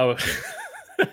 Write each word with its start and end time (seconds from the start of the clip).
Oh. 0.00 0.16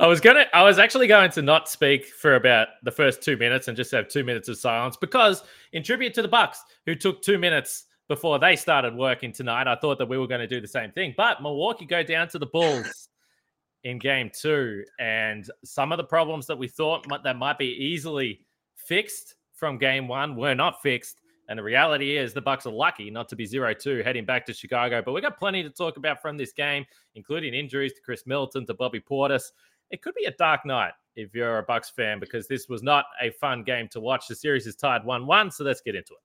I 0.00 0.08
was 0.08 0.20
gonna 0.20 0.46
I 0.52 0.64
was 0.64 0.80
actually 0.80 1.06
going 1.06 1.30
to 1.30 1.42
not 1.42 1.68
speak 1.68 2.06
for 2.06 2.34
about 2.34 2.68
the 2.82 2.90
first 2.90 3.22
two 3.22 3.36
minutes 3.36 3.68
and 3.68 3.76
just 3.76 3.92
have 3.92 4.08
two 4.08 4.24
minutes 4.24 4.48
of 4.48 4.58
silence 4.58 4.96
because 4.96 5.44
in 5.72 5.84
tribute 5.84 6.14
to 6.14 6.22
the 6.22 6.28
Bucks, 6.28 6.64
who 6.84 6.96
took 6.96 7.22
two 7.22 7.38
minutes 7.38 7.84
before 8.08 8.40
they 8.40 8.56
started 8.56 8.96
working 8.96 9.32
tonight, 9.32 9.68
I 9.68 9.76
thought 9.76 9.98
that 9.98 10.08
we 10.08 10.18
were 10.18 10.26
going 10.26 10.40
to 10.40 10.48
do 10.48 10.60
the 10.60 10.66
same 10.66 10.90
thing. 10.90 11.14
But 11.16 11.42
Milwaukee 11.42 11.86
go 11.86 12.02
down 12.02 12.26
to 12.30 12.40
the 12.40 12.46
Bulls 12.46 13.08
in 13.84 14.00
game 14.00 14.32
two, 14.36 14.82
and 14.98 15.48
some 15.64 15.92
of 15.92 15.98
the 15.98 16.04
problems 16.04 16.48
that 16.48 16.58
we 16.58 16.66
thought 16.66 17.08
might, 17.08 17.22
that 17.22 17.36
might 17.36 17.58
be 17.58 17.68
easily 17.68 18.40
fixed 18.74 19.36
from 19.54 19.78
game 19.78 20.08
one 20.08 20.34
were 20.34 20.56
not 20.56 20.82
fixed. 20.82 21.20
And 21.48 21.58
the 21.58 21.62
reality 21.62 22.16
is 22.16 22.32
the 22.32 22.40
Bucks 22.40 22.64
are 22.66 22.72
lucky 22.72 23.10
not 23.10 23.28
to 23.28 23.36
be 23.36 23.46
0-2 23.46 24.02
heading 24.02 24.24
back 24.24 24.46
to 24.46 24.54
Chicago. 24.54 25.02
But 25.04 25.12
we've 25.12 25.22
got 25.22 25.38
plenty 25.38 25.62
to 25.62 25.70
talk 25.70 25.98
about 25.98 26.22
from 26.22 26.36
this 26.36 26.52
game, 26.52 26.86
including 27.14 27.52
injuries 27.52 27.92
to 27.92 28.00
Khris 28.00 28.26
Middleton, 28.26 28.66
to 28.66 28.74
Bobby 28.74 29.00
Portis. 29.00 29.52
It 29.90 30.00
could 30.00 30.14
be 30.14 30.24
a 30.24 30.32
dark 30.32 30.64
night 30.64 30.92
if 31.16 31.34
you're 31.34 31.58
a 31.58 31.62
Bucks 31.62 31.90
fan 31.90 32.18
because 32.18 32.48
this 32.48 32.68
was 32.68 32.82
not 32.82 33.04
a 33.20 33.30
fun 33.30 33.62
game 33.62 33.88
to 33.88 34.00
watch. 34.00 34.26
The 34.26 34.34
series 34.34 34.66
is 34.66 34.74
tied 34.74 35.02
1-1, 35.02 35.52
so 35.52 35.64
let's 35.64 35.82
get 35.82 35.94
into 35.94 36.14
it. 36.14 36.20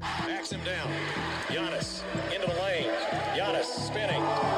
Backs 0.00 0.52
him 0.52 0.62
down. 0.64 0.88
Giannis 1.48 2.02
into 2.32 2.46
the 2.46 2.54
lane. 2.62 2.88
Giannis 3.34 3.64
spinning. 3.64 4.49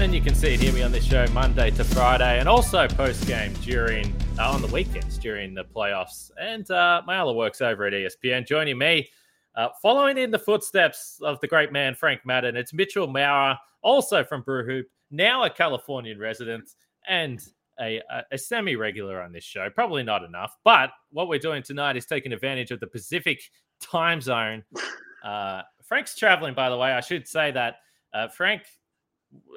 Pitman. 0.00 0.14
You 0.14 0.22
can 0.22 0.34
see 0.34 0.54
and 0.54 0.62
hear 0.62 0.72
me 0.72 0.82
on 0.82 0.92
this 0.92 1.04
show 1.04 1.26
Monday 1.28 1.70
to 1.72 1.84
Friday 1.84 2.38
and 2.38 2.48
also 2.48 2.88
post 2.88 3.26
game 3.26 3.52
during 3.60 4.14
uh, 4.38 4.50
on 4.50 4.62
the 4.62 4.68
weekends 4.68 5.18
during 5.18 5.52
the 5.52 5.64
playoffs. 5.64 6.30
And 6.40 6.68
uh, 6.70 7.02
my 7.06 7.18
other 7.18 7.34
works 7.34 7.60
over 7.60 7.84
at 7.84 7.92
ESPN. 7.92 8.46
Joining 8.46 8.78
me, 8.78 9.10
uh, 9.56 9.68
following 9.82 10.16
in 10.16 10.30
the 10.30 10.38
footsteps 10.38 11.20
of 11.20 11.38
the 11.40 11.46
great 11.46 11.70
man 11.70 11.94
Frank 11.94 12.22
Madden, 12.24 12.56
it's 12.56 12.72
Mitchell 12.72 13.08
Maurer, 13.08 13.58
also 13.82 14.24
from 14.24 14.40
Brew 14.40 14.64
Hoop, 14.64 14.86
now 15.10 15.44
a 15.44 15.50
Californian 15.50 16.18
resident 16.18 16.70
and 17.06 17.46
a, 17.78 18.00
a, 18.10 18.22
a 18.32 18.38
semi 18.38 18.76
regular 18.76 19.20
on 19.20 19.32
this 19.32 19.44
show. 19.44 19.68
Probably 19.68 20.02
not 20.02 20.24
enough, 20.24 20.56
but 20.64 20.92
what 21.10 21.28
we're 21.28 21.38
doing 21.38 21.62
tonight 21.62 21.98
is 21.98 22.06
taking 22.06 22.32
advantage 22.32 22.70
of 22.70 22.80
the 22.80 22.86
Pacific 22.86 23.42
time 23.80 24.20
zone. 24.20 24.64
Uh, 25.22 25.60
Frank's 25.84 26.16
traveling, 26.16 26.54
by 26.54 26.70
the 26.70 26.76
way. 26.78 26.92
I 26.92 27.00
should 27.00 27.28
say 27.28 27.50
that 27.50 27.74
uh, 28.14 28.28
Frank, 28.28 28.62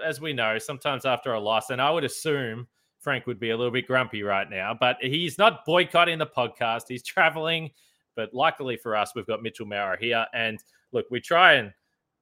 as 0.03 0.21
we 0.21 0.33
know, 0.33 0.57
sometimes 0.57 1.05
after 1.05 1.33
a 1.33 1.39
loss, 1.39 1.69
and 1.69 1.81
I 1.81 1.89
would 1.91 2.03
assume 2.03 2.67
Frank 2.99 3.27
would 3.27 3.39
be 3.39 3.49
a 3.49 3.57
little 3.57 3.71
bit 3.71 3.85
grumpy 3.85 4.23
right 4.23 4.49
now, 4.49 4.75
but 4.79 4.97
he's 5.01 5.37
not 5.37 5.65
boycotting 5.65 6.19
the 6.19 6.25
podcast. 6.25 6.83
He's 6.87 7.03
traveling, 7.03 7.71
but 8.15 8.33
luckily 8.33 8.77
for 8.77 8.95
us, 8.95 9.11
we've 9.15 9.27
got 9.27 9.43
Mitchell 9.43 9.65
Maurer 9.65 9.97
here. 9.97 10.25
And 10.33 10.63
look, 10.91 11.05
we 11.11 11.19
try 11.19 11.53
and 11.53 11.73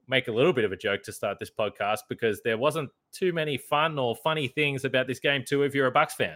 make 0.07 0.27
a 0.27 0.31
little 0.31 0.53
bit 0.53 0.65
of 0.65 0.71
a 0.71 0.77
joke 0.77 1.03
to 1.03 1.11
start 1.11 1.39
this 1.39 1.51
podcast 1.51 1.99
because 2.09 2.41
there 2.43 2.57
wasn't 2.57 2.89
too 3.11 3.31
many 3.31 3.57
fun 3.57 3.99
or 3.99 4.15
funny 4.15 4.47
things 4.47 4.83
about 4.83 5.07
this 5.07 5.19
game 5.19 5.43
too 5.47 5.63
if 5.63 5.75
you're 5.75 5.87
a 5.87 5.91
Bucks 5.91 6.15
fan. 6.15 6.35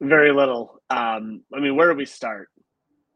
Very 0.00 0.32
little. 0.32 0.82
Um, 0.90 1.42
I 1.54 1.60
mean, 1.60 1.76
where 1.76 1.90
do 1.90 1.96
we 1.96 2.04
start? 2.04 2.48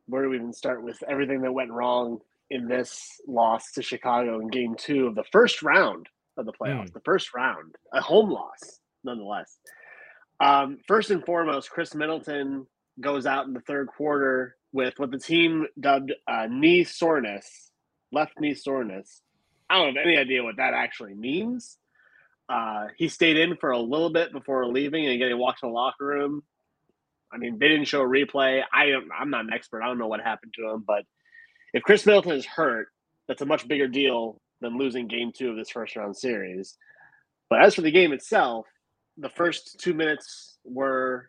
Where 0.07 0.23
do 0.23 0.31
we 0.31 0.37
even 0.37 0.53
start 0.53 0.83
with 0.83 1.03
everything 1.09 1.41
that 1.43 1.53
went 1.53 1.71
wrong 1.71 2.21
in 2.51 2.69
this 2.69 3.21
loss 3.27 3.73
to 3.73 3.83
Chicago 3.83 4.41
in 4.41 4.49
game 4.49 4.75
two 4.77 5.07
of 5.07 5.15
the 5.15 5.25
first 5.33 5.63
round 5.63 6.09
of 6.37 6.47
the 6.47 6.53
playoffs, 6.53 6.89
mm. 6.89 6.93
the 6.93 7.01
first 7.05 7.35
round, 7.35 7.75
a 7.93 8.01
home 8.01 8.31
loss 8.31 8.81
nonetheless. 9.05 9.59
Um, 10.41 10.79
first 10.89 11.11
and 11.11 11.25
foremost, 11.25 11.71
Khris 11.71 11.95
Middleton 11.95 12.67
goes 13.01 13.27
out 13.27 13.47
in 13.47 13.53
the 13.53 13.61
third 13.61 13.89
quarter 13.89 14.57
with 14.73 14.95
what 14.99 15.11
the 15.11 15.19
team 15.19 15.67
dubbed 15.79 16.13
uh, 16.27 16.47
knee 16.51 16.85
soreness, 16.85 17.71
left 18.11 18.33
knee 18.41 18.55
soreness. 18.55 19.23
I 19.71 19.77
don't 19.77 19.97
have 19.97 20.05
any 20.05 20.17
idea 20.17 20.43
what 20.43 20.57
that 20.57 20.75
actually 20.75 21.15
means. 21.15 21.79
Uh, 22.49 22.89
he 22.97 23.09
stayed 23.09 23.37
in 23.37 23.57
for 23.57 23.71
a 23.71 23.79
little 23.79 24.11
bit 24.11 24.33
before 24.33 24.67
leaving 24.67 25.07
and 25.07 25.19
getting 25.19 25.39
walked 25.39 25.61
to 25.61 25.67
the 25.67 25.73
locker 25.73 26.05
room. 26.05 26.43
I 27.33 27.39
mean, 27.39 27.59
they 27.59 27.69
didn't 27.69 27.87
show 27.87 28.03
a 28.03 28.07
replay. 28.07 28.63
I 28.71 28.93
I'm 29.19 29.31
not 29.31 29.45
an 29.45 29.53
expert. 29.55 29.83
I 29.83 29.87
don't 29.87 29.99
know 29.99 30.09
what 30.09 30.21
happened 30.21 30.53
to 30.59 30.69
him, 30.69 30.85
but 30.87 31.05
if 31.73 31.83
Khris 31.83 32.05
Middleton 32.05 32.33
is 32.33 32.45
hurt, 32.45 32.89
that's 33.27 33.41
a 33.41 33.47
much 33.47 33.67
bigger 33.67 33.89
deal 33.89 34.42
than 34.63 34.79
losing 34.79 35.07
game 35.07 35.33
two 35.37 35.51
of 35.51 35.57
this 35.57 35.71
first 35.71 35.97
round 35.97 36.17
series. 36.17 36.79
But 37.51 37.63
as 37.63 37.75
for 37.75 37.83
the 37.83 37.91
game 37.91 38.13
itself, 38.13 38.67
the 39.19 39.29
first 39.29 39.79
two 39.79 39.93
minutes 39.93 40.59
were 40.65 41.29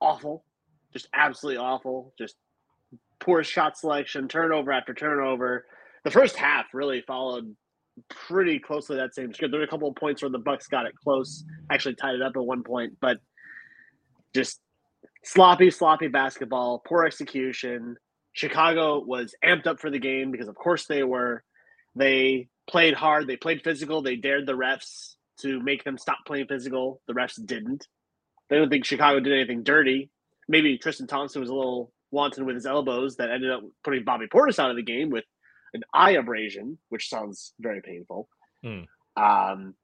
awful, 0.00 0.44
just 0.92 1.08
absolutely 1.12 1.58
awful. 1.58 2.14
Just 2.16 2.36
poor 3.18 3.42
shot 3.42 3.76
selection, 3.76 4.28
turnover 4.28 4.70
after 4.70 4.94
turnover. 4.94 5.66
The 6.04 6.10
first 6.10 6.36
half 6.36 6.66
really 6.72 7.00
followed 7.00 7.56
pretty 8.08 8.58
closely 8.58 8.96
that 8.96 9.14
same 9.14 9.32
script. 9.32 9.50
There 9.50 9.60
were 9.60 9.66
a 9.66 9.68
couple 9.68 9.88
of 9.88 9.96
points 9.96 10.22
where 10.22 10.30
the 10.30 10.38
Bucks 10.38 10.68
got 10.68 10.86
it 10.86 10.94
close, 10.94 11.44
actually 11.70 11.96
tied 11.96 12.14
it 12.14 12.22
up 12.22 12.36
at 12.36 12.44
one 12.44 12.62
point, 12.62 12.96
but 13.00 13.18
just 14.34 14.60
sloppy, 15.24 15.70
sloppy 15.70 16.08
basketball, 16.08 16.82
poor 16.86 17.04
execution. 17.04 17.96
Chicago 18.32 19.02
was 19.02 19.34
amped 19.44 19.66
up 19.66 19.80
for 19.80 19.90
the 19.90 19.98
game 19.98 20.30
because, 20.30 20.48
of 20.48 20.54
course, 20.54 20.86
they 20.86 21.02
were. 21.02 21.42
They 21.96 22.48
played 22.68 22.94
hard. 22.94 23.26
They 23.26 23.36
played 23.36 23.62
physical. 23.62 24.02
They 24.02 24.16
dared 24.16 24.46
the 24.46 24.52
refs 24.52 25.14
to 25.40 25.60
make 25.60 25.82
them 25.82 25.98
stop 25.98 26.18
playing 26.26 26.46
physical. 26.46 27.00
The 27.08 27.14
refs 27.14 27.44
didn't. 27.44 27.88
They 28.48 28.56
don't 28.56 28.68
think 28.68 28.84
Chicago 28.84 29.18
did 29.18 29.32
anything 29.32 29.64
dirty. 29.64 30.10
Maybe 30.48 30.78
Tristan 30.78 31.06
Thompson 31.06 31.40
was 31.40 31.50
a 31.50 31.54
little 31.54 31.92
wanton 32.10 32.46
with 32.46 32.54
his 32.54 32.66
elbows 32.66 33.16
that 33.16 33.30
ended 33.30 33.50
up 33.50 33.62
putting 33.82 34.04
Bobby 34.04 34.26
Portis 34.26 34.58
out 34.58 34.70
of 34.70 34.76
the 34.76 34.82
game 34.82 35.10
with 35.10 35.24
an 35.74 35.82
eye 35.92 36.12
abrasion, 36.12 36.78
which 36.90 37.08
sounds 37.08 37.52
very 37.58 37.82
painful. 37.82 38.28
Hmm. 38.62 38.82
Um, 39.16 39.74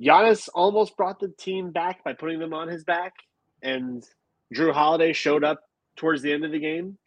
Giannis 0.00 0.48
almost 0.54 0.96
brought 0.96 1.20
the 1.20 1.28
team 1.28 1.70
back 1.70 2.02
by 2.04 2.14
putting 2.14 2.38
them 2.38 2.54
on 2.54 2.68
his 2.68 2.84
back, 2.84 3.14
and 3.62 4.04
Jrue 4.54 4.72
Holiday 4.72 5.12
showed 5.12 5.44
up 5.44 5.60
towards 5.96 6.22
the 6.22 6.32
end 6.32 6.44
of 6.44 6.52
the 6.52 6.58
game. 6.58 6.98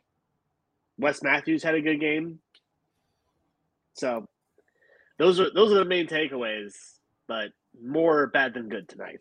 Wes 0.98 1.24
Matthews 1.24 1.64
had 1.64 1.76
a 1.76 1.82
good 1.82 2.00
game. 2.00 2.40
So 3.94 4.28
those 5.18 5.40
are 5.40 5.52
those 5.54 5.72
are 5.72 5.76
the 5.76 5.86
main 5.86 6.08
takeaways, 6.08 6.74
but 7.28 7.52
more 7.82 8.28
bad 8.28 8.54
than 8.54 8.70
good 8.70 8.90
tonight. 8.90 9.20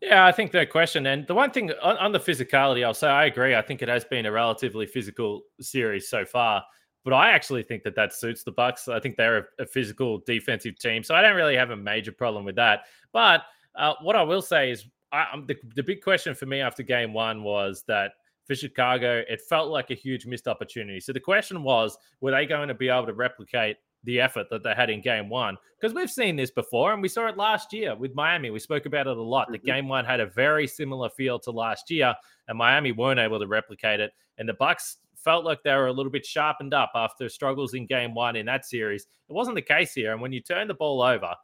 Yeah, 0.00 0.26
I 0.26 0.32
think 0.32 0.52
the 0.52 0.66
question. 0.66 1.06
And 1.06 1.26
the 1.26 1.34
one 1.34 1.50
thing 1.50 1.72
on, 1.82 1.96
on, 1.96 2.12
the 2.12 2.20
physicality, 2.20 2.84
I'll 2.84 2.94
say 2.94 3.08
I 3.08 3.24
agree. 3.24 3.54
I 3.54 3.62
think 3.62 3.80
it 3.80 3.88
has 3.88 4.04
been 4.04 4.26
a 4.26 4.32
relatively 4.32 4.86
physical 4.86 5.42
series 5.60 6.08
so 6.08 6.24
far, 6.24 6.62
but 7.02 7.14
I 7.14 7.30
actually 7.30 7.62
think 7.62 7.82
that 7.84 7.94
that 7.96 8.12
suits 8.12 8.42
the 8.42 8.52
Bucks. 8.52 8.88
I 8.88 9.00
think 9.00 9.16
they're 9.16 9.38
a, 9.38 9.62
a 9.62 9.66
physical 9.66 10.18
defensive 10.18 10.78
team, 10.78 11.02
so 11.02 11.14
I 11.14 11.22
don't 11.22 11.34
really 11.34 11.56
have 11.56 11.70
a 11.70 11.76
major 11.76 12.12
problem 12.12 12.44
with 12.44 12.56
that. 12.56 12.80
But 13.12 13.44
uh, 13.74 13.94
what 14.02 14.16
I 14.16 14.22
will 14.22 14.42
say 14.42 14.70
is, 14.70 14.84
I, 15.12 15.40
the, 15.46 15.56
the 15.74 15.82
big 15.82 16.02
question 16.02 16.34
for 16.34 16.46
me 16.46 16.60
after 16.60 16.82
game 16.82 17.14
one 17.14 17.42
was 17.42 17.84
that 17.88 18.12
for 18.46 18.54
Chicago, 18.54 19.22
it 19.28 19.40
felt 19.40 19.70
like 19.70 19.90
a 19.90 19.94
huge 19.94 20.26
missed 20.26 20.48
opportunity. 20.48 21.00
So 21.00 21.12
the 21.12 21.20
question 21.20 21.62
was, 21.62 21.98
were 22.20 22.30
they 22.30 22.46
going 22.46 22.68
to 22.68 22.74
be 22.74 22.88
able 22.88 23.06
to 23.06 23.12
replicate 23.12 23.76
the 24.04 24.20
effort 24.20 24.46
that 24.50 24.62
they 24.62 24.72
had 24.74 24.88
in 24.88 25.00
game 25.00 25.28
one? 25.28 25.56
Because 25.80 25.94
we've 25.94 26.10
seen 26.10 26.36
this 26.36 26.50
before 26.50 26.92
and 26.92 27.02
we 27.02 27.08
saw 27.08 27.26
it 27.26 27.36
last 27.36 27.72
year 27.72 27.96
with 27.96 28.14
Miami. 28.14 28.50
We 28.50 28.60
spoke 28.60 28.86
about 28.86 29.08
it 29.08 29.16
a 29.16 29.22
lot. 29.22 29.48
The 29.50 29.58
mm-hmm. 29.58 29.66
game 29.66 29.88
one 29.88 30.04
had 30.04 30.20
a 30.20 30.26
very 30.26 30.66
similar 30.66 31.10
feel 31.10 31.38
to 31.40 31.50
last 31.50 31.90
year, 31.90 32.14
and 32.48 32.56
Miami 32.56 32.92
weren't 32.92 33.20
able 33.20 33.40
to 33.40 33.46
replicate 33.46 34.00
it. 34.00 34.12
And 34.38 34.48
the 34.48 34.54
Bucks 34.54 34.98
felt 35.16 35.44
like 35.44 35.60
they 35.64 35.74
were 35.74 35.88
a 35.88 35.92
little 35.92 36.12
bit 36.12 36.24
sharpened 36.24 36.72
up 36.72 36.92
after 36.94 37.28
struggles 37.28 37.74
in 37.74 37.84
game 37.84 38.14
one 38.14 38.36
in 38.36 38.46
that 38.46 38.64
series. 38.64 39.08
It 39.28 39.32
wasn't 39.32 39.56
the 39.56 39.62
case 39.62 39.92
here. 39.92 40.12
And 40.12 40.20
when 40.20 40.32
you 40.32 40.40
turn 40.40 40.68
the 40.68 40.74
ball 40.74 41.02
over, 41.02 41.34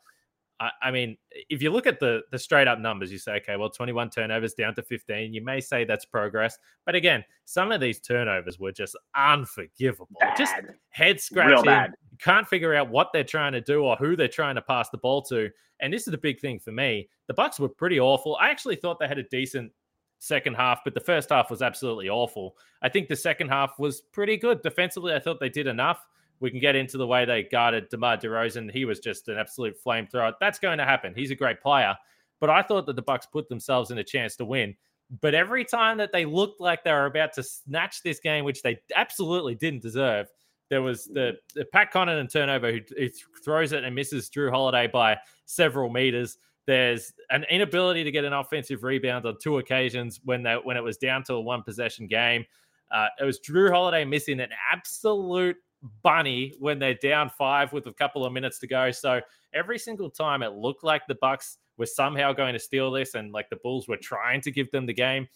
I, 0.63 0.71
I 0.81 0.91
mean, 0.93 1.17
if 1.51 1.61
you 1.61 1.71
look 1.71 1.89
at 1.89 1.99
the 1.99 2.23
the 2.31 2.39
straight 2.39 2.69
up 2.69 2.79
numbers, 2.79 3.11
you 3.11 3.19
say, 3.19 3.33
okay, 3.37 3.57
well, 3.57 3.69
21 3.69 4.11
turnovers 4.11 4.55
down 4.55 4.77
to 4.77 4.83
15. 4.83 5.35
You 5.35 5.45
may 5.45 5.61
say 5.61 5.85
that's 5.85 6.05
progress, 6.05 6.57
but 6.87 6.95
again, 6.95 7.25
some 7.47 7.73
of 7.73 7.81
these 7.81 7.99
turnovers 7.99 8.61
were 8.61 8.71
just 8.71 8.97
unforgivable, 9.17 10.09
bad. 10.21 10.37
just 10.37 10.55
head 10.91 11.21
scratching. 11.21 11.65
You 11.65 12.19
can't 12.21 12.47
figure 12.47 12.75
out 12.75 12.89
what 12.91 13.09
they're 13.13 13.25
trying 13.25 13.53
to 13.55 13.61
do 13.61 13.83
or 13.83 13.97
who 13.97 14.15
they're 14.15 14.29
trying 14.29 14.55
to 14.55 14.63
pass 14.63 14.89
the 14.91 14.99
ball 14.99 15.23
to. 15.23 15.51
And 15.81 15.93
this 15.93 16.07
is 16.07 16.13
the 16.13 16.19
big 16.19 16.39
thing 16.39 16.61
for 16.61 16.71
me. 16.71 17.09
The 17.27 17.35
Bucks 17.35 17.59
were 17.59 17.69
pretty 17.69 17.99
awful. 17.99 18.37
I 18.41 18.49
actually 18.51 18.77
thought 18.77 19.01
they 19.01 19.09
had 19.09 19.19
a 19.19 19.25
decent 19.25 19.73
second 20.21 20.55
half, 20.55 20.83
but 20.85 20.95
the 20.95 21.01
first 21.01 21.31
half 21.31 21.51
was 21.51 21.61
absolutely 21.61 22.09
awful. 22.09 22.57
I 22.83 22.89
think 22.89 23.09
the 23.09 23.17
second 23.17 23.49
half 23.49 23.81
was 23.81 24.03
pretty 24.13 24.37
good 24.37 24.63
defensively. 24.63 25.13
I 25.13 25.19
thought 25.19 25.41
they 25.41 25.49
did 25.49 25.67
enough. 25.67 26.07
We 26.43 26.51
can 26.51 26.61
get 26.61 26.77
into 26.77 26.99
the 26.99 27.07
way 27.07 27.25
they 27.25 27.45
guarded 27.45 27.89
DeMar 27.89 28.19
DeRozan. 28.19 28.71
He 28.71 28.85
was 28.85 28.99
just 28.99 29.29
an 29.29 29.39
absolute 29.39 29.77
flamethrower. 29.83 30.35
That's 30.41 30.59
going 30.59 30.79
to 30.79 30.85
happen. 30.85 31.15
He's 31.17 31.31
a 31.31 31.37
great 31.37 31.63
player, 31.63 31.97
but 32.41 32.51
I 32.51 32.63
thought 32.63 32.85
that 32.87 32.97
the 32.97 33.03
Bucks 33.03 33.27
put 33.27 33.49
themselves 33.49 33.91
in 33.91 33.99
a 33.99 34.05
chance 34.05 34.37
to 34.37 34.45
win. 34.45 34.75
But 35.21 35.35
every 35.35 35.65
time 35.65 35.99
that 35.99 36.11
they 36.11 36.25
looked 36.25 36.61
like 36.61 36.85
they 36.85 36.93
were 36.93 37.07
about 37.07 37.33
to 37.35 37.43
snatch 37.43 38.03
this 38.03 38.19
game, 38.19 38.45
which 38.45 38.63
they 38.63 38.81
absolutely 38.97 39.55
didn't 39.55 39.83
deserve, 39.83 40.27
there 40.69 40.83
was 40.83 41.05
the, 41.05 41.35
the 41.55 41.67
Pat 41.67 41.93
Connaughton 41.93 42.33
turnover 42.33 42.73
who, 42.73 42.81
who 42.97 43.09
throws 43.45 43.73
it 43.73 43.85
and 43.85 43.95
misses 43.95 44.31
Jrue 44.31 44.51
Holiday 44.51 44.87
by 44.87 45.19
several 45.45 45.91
meters. 45.91 46.39
There's 46.67 47.13
an 47.31 47.45
inability 47.51 48.05
to 48.05 48.11
get 48.11 48.25
an 48.25 48.33
offensive 48.33 48.83
rebound 48.83 49.27
on 49.27 49.37
two 49.39 49.59
occasions 49.59 50.21
when 50.25 50.43
they, 50.43 50.55
when 50.55 50.77
it 50.77 50.83
was 50.83 50.97
down 50.97 51.25
to 51.25 51.35
a 51.35 51.41
one 51.41 51.63
possession 51.63 52.07
game. 52.07 52.47
Uh, 52.91 53.09
it 53.21 53.25
was 53.25 53.39
Jrue 53.41 53.71
Holiday 53.71 54.05
missing 54.05 54.41
an 54.41 54.49
absolute 54.73 55.57
bunny 56.03 56.55
when 56.59 56.79
they're 56.79 56.95
down 56.95 57.31
five 57.31 57.73
with 57.73 57.87
a 57.87 57.93
couple 57.93 58.25
of 58.25 58.33
minutes 58.33 58.59
to 58.61 58.67
go. 58.67 58.91
So 58.91 59.21
every 59.53 59.79
single 59.79 60.11
time 60.11 60.43
it 60.43 60.53
looked 60.53 60.85
like 60.85 61.03
the 61.07 61.17
Bucks 61.17 61.59
were 61.79 61.87
somehow 61.87 62.33
going 62.33 62.53
to 62.53 62.59
steal 62.59 62.91
this, 62.91 63.15
and 63.15 63.33
like 63.33 63.49
the 63.51 63.57
Bulls 63.63 63.89
were 63.89 63.97
trying 63.97 64.41
to 64.43 64.51
give 64.51 64.71
them 64.71 64.87
the 64.87 64.95
game. 64.95 65.27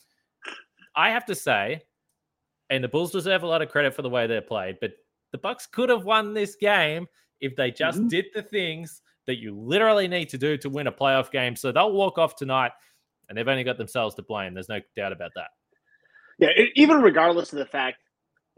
I 0.94 1.10
have 1.10 1.24
to 1.26 1.34
say, 1.34 1.82
and 2.70 2.82
the 2.82 2.88
Bulls 2.88 3.12
deserve 3.12 3.42
a 3.42 3.46
lot 3.46 3.62
of 3.62 3.68
credit 3.68 3.94
for 3.94 4.02
the 4.02 4.10
way 4.10 4.26
they 4.26 4.40
played, 4.40 4.76
but 4.80 4.92
the 5.32 5.38
Bucks 5.38 5.66
could 5.66 5.88
have 5.88 6.04
won 6.04 6.34
this 6.34 6.56
game 6.56 7.06
if 7.40 7.56
they 7.56 7.70
just 7.70 7.98
mm-hmm. 7.98 8.08
did 8.08 8.26
the 8.34 8.42
things 8.42 9.02
that 9.26 9.38
you 9.38 9.58
literally 9.58 10.08
need 10.08 10.28
to 10.30 10.38
do 10.38 10.56
to 10.56 10.70
win 10.70 10.86
a 10.86 10.92
playoff 10.92 11.30
game. 11.30 11.56
So 11.56 11.72
they'll 11.72 11.92
walk 11.92 12.18
off 12.18 12.36
tonight, 12.36 12.72
and 13.28 13.36
they've 13.36 13.48
only 13.48 13.64
got 13.64 13.78
themselves 13.78 14.14
to 14.14 14.22
blame. 14.22 14.54
There's 14.54 14.68
no 14.68 14.80
doubt 14.94 15.12
about 15.12 15.32
that. 15.34 15.48
Yeah, 16.38 16.48
even 16.74 17.00
regardless 17.00 17.52
of 17.52 17.58
the 17.58 17.66
fact 17.66 17.98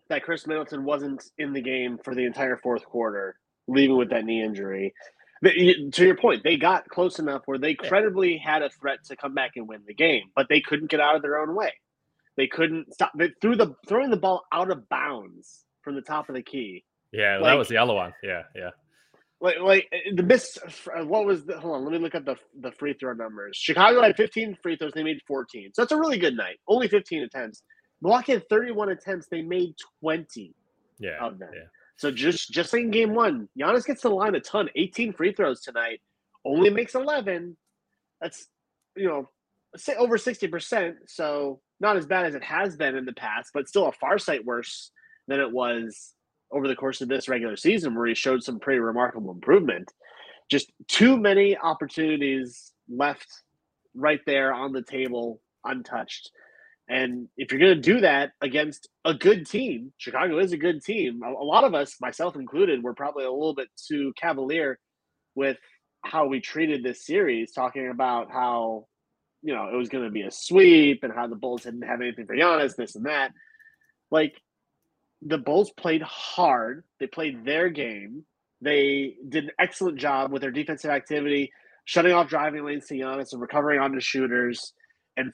that 0.08 0.22
Khris 0.22 0.46
Middleton 0.46 0.84
wasn't 0.84 1.24
in 1.38 1.52
the 1.52 1.60
game 1.60 1.98
for 2.02 2.14
the 2.14 2.24
entire 2.24 2.56
fourth 2.56 2.84
quarter, 2.84 3.36
leaving 3.66 3.96
with 3.96 4.10
that 4.10 4.24
knee 4.24 4.42
injury. 4.42 4.94
To 5.44 5.90
your 6.04 6.16
point, 6.16 6.42
they 6.42 6.56
got 6.56 6.88
close 6.88 7.18
enough 7.18 7.42
where 7.46 7.58
they 7.58 7.74
credibly 7.74 8.38
had 8.38 8.62
a 8.62 8.70
threat 8.70 9.04
to 9.04 9.16
come 9.16 9.34
back 9.34 9.52
and 9.54 9.68
win 9.68 9.82
the 9.86 9.94
game, 9.94 10.24
but 10.34 10.46
they 10.48 10.60
couldn't 10.60 10.90
get 10.90 11.00
out 11.00 11.14
of 11.14 11.22
their 11.22 11.38
own 11.38 11.54
way. 11.54 11.72
They 12.36 12.48
couldn't 12.48 12.92
stop. 12.92 13.12
They 13.16 13.30
threw 13.40 13.56
the 13.56 13.74
throwing 13.86 14.10
the 14.10 14.16
ball 14.16 14.44
out 14.52 14.70
of 14.70 14.88
bounds 14.88 15.64
from 15.82 15.94
the 15.94 16.02
top 16.02 16.28
of 16.28 16.34
the 16.34 16.42
key. 16.42 16.84
Yeah, 17.12 17.38
like, 17.38 17.44
that 17.44 17.58
was 17.58 17.68
the 17.68 17.76
other 17.76 17.94
one. 17.94 18.14
Yeah, 18.22 18.42
yeah. 18.54 18.70
Like, 19.40 19.60
like 19.60 19.88
eh, 19.92 20.10
the 20.14 20.22
miss. 20.22 20.58
Uh, 20.86 21.04
what 21.04 21.24
was 21.24 21.44
the? 21.44 21.58
Hold 21.58 21.76
on, 21.76 21.84
let 21.84 21.92
me 21.92 21.98
look 21.98 22.14
at 22.14 22.24
the 22.24 22.36
the 22.60 22.72
free 22.72 22.94
throw 22.94 23.12
numbers. 23.12 23.56
Chicago 23.56 24.02
had 24.02 24.16
15 24.16 24.58
free 24.62 24.76
throws. 24.76 24.92
They 24.92 25.02
made 25.02 25.20
14, 25.26 25.70
so 25.74 25.82
that's 25.82 25.92
a 25.92 25.96
really 25.96 26.18
good 26.18 26.36
night. 26.36 26.58
Only 26.66 26.88
15 26.88 27.22
attempts. 27.22 27.62
Milwaukee 28.00 28.32
had 28.32 28.48
31 28.48 28.90
attempts. 28.90 29.26
They 29.28 29.42
made 29.42 29.74
20 30.00 30.54
yeah, 30.98 31.18
of 31.20 31.38
them. 31.38 31.50
Yeah. 31.52 31.62
So 31.96 32.12
just 32.12 32.50
just 32.50 32.72
like 32.72 32.82
in 32.82 32.90
game 32.90 33.14
one, 33.14 33.48
Giannis 33.58 33.84
gets 33.84 34.02
to 34.02 34.08
the 34.08 34.14
line 34.14 34.34
a 34.34 34.40
ton. 34.40 34.68
18 34.76 35.12
free 35.12 35.32
throws 35.32 35.60
tonight. 35.60 36.00
Only 36.44 36.70
makes 36.70 36.94
11. 36.94 37.56
That's 38.20 38.46
you 38.96 39.08
know 39.08 39.28
say 39.76 39.94
over 39.96 40.16
60%. 40.16 40.94
So 41.06 41.60
not 41.80 41.96
as 41.96 42.06
bad 42.06 42.26
as 42.26 42.34
it 42.34 42.42
has 42.42 42.76
been 42.76 42.96
in 42.96 43.04
the 43.04 43.12
past, 43.12 43.50
but 43.52 43.68
still 43.68 43.88
a 43.88 43.92
far 43.92 44.18
sight 44.18 44.44
worse 44.44 44.90
than 45.26 45.40
it 45.40 45.50
was 45.50 46.14
over 46.50 46.66
the 46.66 46.76
course 46.76 47.00
of 47.00 47.08
this 47.08 47.28
regular 47.28 47.56
season, 47.56 47.94
where 47.94 48.06
he 48.06 48.14
showed 48.14 48.42
some 48.42 48.58
pretty 48.58 48.80
remarkable 48.80 49.30
improvement. 49.30 49.92
Just 50.50 50.72
too 50.86 51.18
many 51.18 51.56
opportunities 51.58 52.72
left 52.88 53.28
right 53.94 54.20
there 54.24 54.54
on 54.54 54.72
the 54.72 54.82
table 54.82 55.42
untouched. 55.64 56.30
And 56.88 57.28
if 57.36 57.52
you're 57.52 57.60
going 57.60 57.74
to 57.74 57.80
do 57.80 58.00
that 58.00 58.32
against 58.40 58.88
a 59.04 59.12
good 59.12 59.46
team, 59.46 59.92
Chicago 59.98 60.38
is 60.38 60.52
a 60.52 60.56
good 60.56 60.82
team. 60.82 61.22
A, 61.22 61.44
lot 61.44 61.64
of 61.64 61.74
us, 61.74 61.96
myself 62.00 62.34
included, 62.34 62.82
were 62.82 62.94
probably 62.94 63.24
a 63.24 63.30
little 63.30 63.54
bit 63.54 63.68
too 63.76 64.14
cavalier 64.16 64.78
with 65.34 65.58
how 66.02 66.26
we 66.26 66.40
treated 66.40 66.82
this 66.82 67.04
series, 67.04 67.52
talking 67.52 67.90
about 67.90 68.30
how, 68.30 68.86
you 69.42 69.54
know, 69.54 69.68
it 69.68 69.76
was 69.76 69.90
going 69.90 70.04
to 70.04 70.10
be 70.10 70.22
a 70.22 70.30
sweep 70.30 71.04
and 71.04 71.12
how 71.12 71.26
the 71.26 71.36
Bulls 71.36 71.62
didn't 71.62 71.82
have 71.82 72.00
anything 72.00 72.26
for 72.26 72.34
Giannis, 72.34 72.74
this 72.74 72.96
and 72.96 73.04
that. 73.04 73.32
Like, 74.10 74.40
the 75.20 75.38
Bulls 75.38 75.70
played 75.70 76.02
hard. 76.02 76.84
They 77.00 77.06
played 77.06 77.44
their 77.44 77.68
game. 77.68 78.24
They 78.62 79.16
did 79.28 79.44
an 79.44 79.50
excellent 79.58 79.98
job 79.98 80.32
with 80.32 80.40
their 80.40 80.50
defensive 80.50 80.90
activity, 80.90 81.52
shutting 81.84 82.12
off 82.12 82.28
driving 82.28 82.64
lanes 82.64 82.86
to 82.86 82.94
Giannis 82.94 83.32
and 83.32 83.42
recovering 83.42 83.78
onto 83.78 84.00
shooters 84.00 84.72
and 85.18 85.32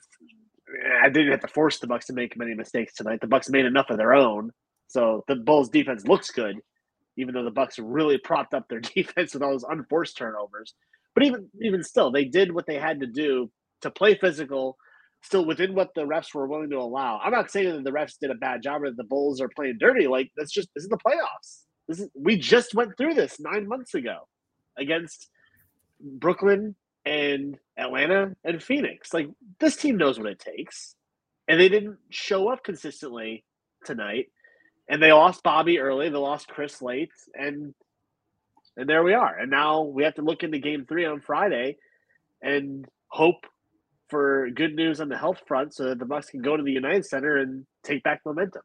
I 1.03 1.09
didn't 1.09 1.31
have 1.31 1.41
to 1.41 1.47
force 1.47 1.79
the 1.79 1.87
Bucks 1.87 2.07
to 2.07 2.13
make 2.13 2.37
many 2.37 2.53
mistakes 2.53 2.93
tonight. 2.93 3.21
The 3.21 3.27
Bucks 3.27 3.49
made 3.49 3.65
enough 3.65 3.89
of 3.89 3.97
their 3.97 4.13
own, 4.13 4.51
so 4.87 5.23
the 5.27 5.35
Bulls' 5.35 5.69
defense 5.69 6.07
looks 6.07 6.31
good, 6.31 6.57
even 7.17 7.33
though 7.33 7.43
the 7.43 7.51
Bucks 7.51 7.77
really 7.79 8.17
propped 8.17 8.53
up 8.53 8.67
their 8.67 8.79
defense 8.95 9.33
with 9.33 9.43
all 9.43 9.51
those 9.51 9.63
unforced 9.63 10.17
turnovers. 10.17 10.73
But 11.13 11.23
even 11.23 11.49
even 11.61 11.83
still, 11.83 12.11
they 12.11 12.25
did 12.25 12.51
what 12.51 12.65
they 12.65 12.75
had 12.77 12.99
to 12.99 13.07
do 13.07 13.51
to 13.81 13.91
play 13.91 14.15
physical, 14.15 14.77
still 15.21 15.45
within 15.45 15.75
what 15.75 15.89
the 15.95 16.01
refs 16.01 16.33
were 16.33 16.47
willing 16.47 16.69
to 16.71 16.77
allow. 16.77 17.19
I'm 17.23 17.31
not 17.31 17.51
saying 17.51 17.71
that 17.71 17.83
the 17.83 17.91
refs 17.91 18.17
did 18.19 18.31
a 18.31 18.35
bad 18.35 18.61
job 18.63 18.83
or 18.83 18.89
that 18.89 18.97
the 18.97 19.03
Bulls 19.03 19.39
are 19.41 19.49
playing 19.49 19.77
dirty. 19.79 20.07
Like 20.07 20.31
that's 20.35 20.51
just 20.51 20.69
this 20.75 20.83
is 20.83 20.89
the 20.89 20.97
playoffs. 20.97 21.63
This 21.87 21.99
is 21.99 22.09
we 22.15 22.37
just 22.37 22.73
went 22.73 22.97
through 22.97 23.13
this 23.13 23.39
nine 23.39 23.67
months 23.67 23.93
ago 23.93 24.27
against 24.77 25.29
Brooklyn 26.01 26.75
and 27.05 27.57
Atlanta 27.77 28.35
and 28.43 28.61
Phoenix. 28.61 29.13
Like 29.13 29.29
this 29.59 29.75
team 29.75 29.97
knows 29.97 30.17
what 30.17 30.29
it 30.29 30.39
takes. 30.39 30.95
And 31.47 31.59
they 31.59 31.69
didn't 31.69 31.97
show 32.09 32.49
up 32.49 32.63
consistently 32.63 33.43
tonight. 33.85 34.27
And 34.89 35.01
they 35.01 35.11
lost 35.11 35.43
Bobby 35.43 35.79
early, 35.79 36.09
they 36.09 36.17
lost 36.17 36.47
Khris 36.47 36.81
late, 36.81 37.11
and 37.33 37.73
and 38.77 38.89
there 38.89 39.03
we 39.03 39.13
are. 39.13 39.37
And 39.39 39.49
now 39.49 39.83
we 39.83 40.03
have 40.03 40.15
to 40.15 40.21
look 40.21 40.43
into 40.43 40.59
game 40.59 40.85
three 40.85 41.05
on 41.05 41.21
Friday 41.21 41.77
and 42.41 42.85
hope 43.07 43.45
for 44.09 44.49
good 44.51 44.75
news 44.75 44.99
on 44.99 45.09
the 45.09 45.17
health 45.17 45.41
front 45.47 45.73
so 45.73 45.85
that 45.85 45.99
the 45.99 46.05
Bucks 46.05 46.29
can 46.29 46.41
go 46.41 46.57
to 46.57 46.63
the 46.63 46.71
United 46.71 47.05
Center 47.05 47.37
and 47.37 47.65
take 47.83 48.03
back 48.03 48.21
momentum. 48.25 48.61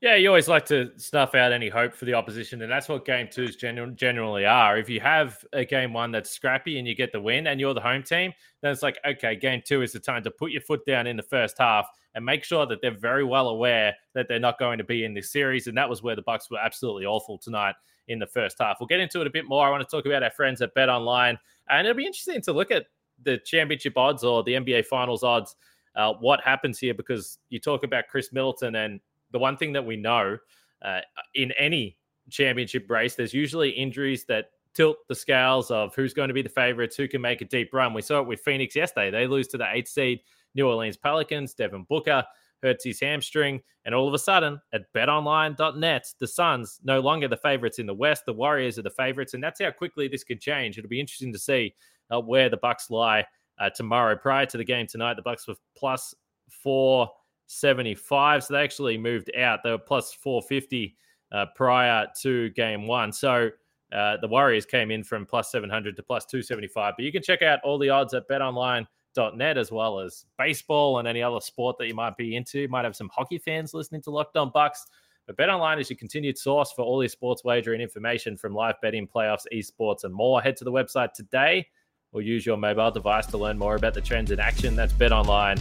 Yeah, 0.00 0.14
you 0.14 0.28
always 0.28 0.46
like 0.46 0.64
to 0.66 0.92
snuff 0.96 1.34
out 1.34 1.50
any 1.50 1.68
hope 1.68 1.92
for 1.92 2.04
the 2.04 2.14
opposition, 2.14 2.62
and 2.62 2.70
that's 2.70 2.88
what 2.88 3.04
game 3.04 3.26
twos 3.28 3.56
genu- 3.56 3.90
generally 3.90 4.46
are. 4.46 4.78
If 4.78 4.88
you 4.88 5.00
have 5.00 5.44
a 5.52 5.64
game 5.64 5.92
one 5.92 6.12
that's 6.12 6.30
scrappy 6.30 6.78
and 6.78 6.86
you 6.86 6.94
get 6.94 7.10
the 7.10 7.20
win, 7.20 7.48
and 7.48 7.58
you're 7.58 7.74
the 7.74 7.80
home 7.80 8.04
team, 8.04 8.32
then 8.62 8.70
it's 8.70 8.82
like, 8.82 8.96
okay, 9.04 9.34
game 9.34 9.60
two 9.64 9.82
is 9.82 9.90
the 9.90 9.98
time 9.98 10.22
to 10.22 10.30
put 10.30 10.52
your 10.52 10.60
foot 10.60 10.86
down 10.86 11.08
in 11.08 11.16
the 11.16 11.22
first 11.24 11.56
half 11.58 11.88
and 12.14 12.24
make 12.24 12.44
sure 12.44 12.64
that 12.64 12.80
they're 12.80 12.96
very 12.96 13.24
well 13.24 13.48
aware 13.48 13.92
that 14.14 14.28
they're 14.28 14.38
not 14.38 14.56
going 14.60 14.78
to 14.78 14.84
be 14.84 15.04
in 15.04 15.14
this 15.14 15.32
series. 15.32 15.66
And 15.66 15.76
that 15.76 15.90
was 15.90 16.00
where 16.00 16.14
the 16.14 16.22
Bucks 16.22 16.48
were 16.48 16.58
absolutely 16.58 17.04
awful 17.04 17.36
tonight 17.36 17.74
in 18.06 18.20
the 18.20 18.26
first 18.26 18.56
half. 18.60 18.76
We'll 18.78 18.86
get 18.86 19.00
into 19.00 19.20
it 19.20 19.26
a 19.26 19.30
bit 19.30 19.48
more. 19.48 19.66
I 19.66 19.70
want 19.70 19.82
to 19.82 19.96
talk 19.96 20.06
about 20.06 20.22
our 20.22 20.30
friends 20.30 20.62
at 20.62 20.74
Bet 20.74 20.88
Online, 20.88 21.36
and 21.70 21.88
it'll 21.88 21.96
be 21.96 22.06
interesting 22.06 22.40
to 22.42 22.52
look 22.52 22.70
at 22.70 22.86
the 23.24 23.38
championship 23.38 23.96
odds 23.96 24.22
or 24.22 24.44
the 24.44 24.52
NBA 24.52 24.86
Finals 24.86 25.24
odds. 25.24 25.56
Uh, 25.96 26.12
what 26.20 26.40
happens 26.40 26.78
here 26.78 26.94
because 26.94 27.38
you 27.48 27.58
talk 27.58 27.82
about 27.82 28.04
Khris 28.06 28.32
Middleton 28.32 28.76
and 28.76 29.00
the 29.32 29.38
one 29.38 29.56
thing 29.56 29.72
that 29.72 29.84
we 29.84 29.96
know 29.96 30.38
uh, 30.82 31.00
in 31.34 31.52
any 31.52 31.96
championship 32.30 32.88
race, 32.90 33.14
there's 33.14 33.34
usually 33.34 33.70
injuries 33.70 34.24
that 34.26 34.50
tilt 34.74 34.98
the 35.08 35.14
scales 35.14 35.70
of 35.70 35.94
who's 35.94 36.14
going 36.14 36.28
to 36.28 36.34
be 36.34 36.42
the 36.42 36.48
favorites, 36.48 36.96
who 36.96 37.08
can 37.08 37.20
make 37.20 37.40
a 37.40 37.44
deep 37.44 37.70
run. 37.72 37.94
We 37.94 38.02
saw 38.02 38.20
it 38.20 38.26
with 38.26 38.40
Phoenix 38.40 38.76
yesterday. 38.76 39.10
They 39.10 39.26
lose 39.26 39.48
to 39.48 39.58
the 39.58 39.66
eighth 39.70 39.88
seed 39.88 40.20
New 40.54 40.68
Orleans 40.68 40.96
Pelicans. 40.96 41.54
Devin 41.54 41.84
Booker 41.88 42.24
hurts 42.62 42.84
his 42.84 43.00
hamstring. 43.00 43.60
And 43.84 43.94
all 43.94 44.08
of 44.08 44.14
a 44.14 44.18
sudden, 44.18 44.60
at 44.72 44.92
betonline.net, 44.92 46.06
the 46.18 46.26
Suns 46.26 46.80
no 46.84 47.00
longer 47.00 47.28
the 47.28 47.36
favorites 47.36 47.78
in 47.78 47.86
the 47.86 47.94
West. 47.94 48.26
The 48.26 48.32
Warriors 48.32 48.78
are 48.78 48.82
the 48.82 48.90
favorites. 48.90 49.34
And 49.34 49.42
that's 49.42 49.60
how 49.60 49.70
quickly 49.70 50.08
this 50.08 50.24
could 50.24 50.40
change. 50.40 50.76
It'll 50.76 50.88
be 50.88 51.00
interesting 51.00 51.32
to 51.32 51.38
see 51.38 51.74
uh, 52.10 52.20
where 52.20 52.48
the 52.48 52.56
Bucks 52.56 52.90
lie 52.90 53.24
uh, 53.58 53.70
tomorrow. 53.70 54.16
Prior 54.16 54.46
to 54.46 54.56
the 54.56 54.64
game 54.64 54.86
tonight, 54.86 55.14
the 55.14 55.22
Bucks 55.22 55.46
were 55.48 55.54
plus 55.76 56.14
four 56.48 57.10
75. 57.48 58.44
So 58.44 58.54
they 58.54 58.62
actually 58.62 58.96
moved 58.96 59.30
out. 59.36 59.60
They 59.64 59.70
were 59.70 59.78
plus 59.78 60.12
450 60.12 60.96
uh, 61.32 61.46
prior 61.56 62.06
to 62.22 62.50
game 62.50 62.86
one. 62.86 63.12
So 63.12 63.50
uh, 63.92 64.18
the 64.20 64.28
Warriors 64.28 64.66
came 64.66 64.90
in 64.90 65.02
from 65.02 65.26
plus 65.26 65.50
700 65.50 65.96
to 65.96 66.02
plus 66.02 66.24
275. 66.26 66.94
But 66.96 67.04
you 67.04 67.10
can 67.10 67.22
check 67.22 67.42
out 67.42 67.58
all 67.64 67.78
the 67.78 67.88
odds 67.88 68.14
at 68.14 68.28
betonline.net 68.28 69.58
as 69.58 69.72
well 69.72 69.98
as 69.98 70.26
baseball 70.38 70.98
and 70.98 71.08
any 71.08 71.22
other 71.22 71.40
sport 71.40 71.76
that 71.78 71.88
you 71.88 71.94
might 71.94 72.16
be 72.16 72.36
into. 72.36 72.60
You 72.60 72.68
might 72.68 72.84
have 72.84 72.96
some 72.96 73.10
hockey 73.12 73.38
fans 73.38 73.74
listening 73.74 74.02
to 74.02 74.10
Locked 74.10 74.36
On 74.36 74.50
Bucks. 74.52 74.86
But 75.26 75.36
BetOnline 75.36 75.78
is 75.78 75.90
your 75.90 75.98
continued 75.98 76.38
source 76.38 76.72
for 76.72 76.82
all 76.82 77.02
your 77.02 77.08
sports 77.08 77.44
wagering 77.44 77.82
information 77.82 78.36
from 78.36 78.54
live 78.54 78.76
betting, 78.80 79.06
playoffs, 79.06 79.44
esports, 79.52 80.04
and 80.04 80.14
more. 80.14 80.40
Head 80.40 80.56
to 80.58 80.64
the 80.64 80.72
website 80.72 81.12
today 81.12 81.66
or 82.12 82.22
use 82.22 82.46
your 82.46 82.56
mobile 82.56 82.90
device 82.90 83.26
to 83.26 83.36
learn 83.36 83.58
more 83.58 83.76
about 83.76 83.92
the 83.92 84.00
trends 84.00 84.30
in 84.30 84.40
action. 84.40 84.74
That's 84.74 84.94
BetOnline 84.94 85.60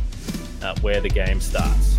uh, 0.61 0.75
where 0.81 1.01
the 1.01 1.09
game 1.09 1.39
starts. 1.41 1.97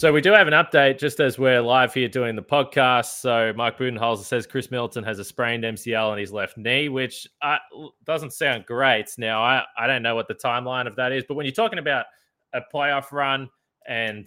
So 0.00 0.14
we 0.14 0.22
do 0.22 0.32
have 0.32 0.46
an 0.46 0.54
update 0.54 0.98
just 0.98 1.20
as 1.20 1.38
we're 1.38 1.60
live 1.60 1.92
here 1.92 2.08
doing 2.08 2.34
the 2.34 2.42
podcast. 2.42 3.20
So 3.20 3.52
Mike 3.54 3.76
Budenholzer 3.76 4.24
says 4.24 4.46
Khris 4.46 4.70
Middleton 4.70 5.04
has 5.04 5.18
a 5.18 5.24
sprained 5.26 5.62
MCL 5.62 6.08
on 6.12 6.16
his 6.16 6.32
left 6.32 6.56
knee, 6.56 6.88
which 6.88 7.28
uh, 7.42 7.58
doesn't 8.06 8.32
sound 8.32 8.64
great. 8.64 9.10
Now 9.18 9.42
I, 9.42 9.62
I 9.76 9.86
don't 9.86 10.02
know 10.02 10.14
what 10.14 10.26
the 10.26 10.34
timeline 10.34 10.86
of 10.86 10.96
that 10.96 11.12
is, 11.12 11.24
but 11.28 11.34
when 11.34 11.44
you're 11.44 11.52
talking 11.52 11.78
about 11.78 12.06
a 12.54 12.62
playoff 12.72 13.12
run 13.12 13.50
and 13.86 14.26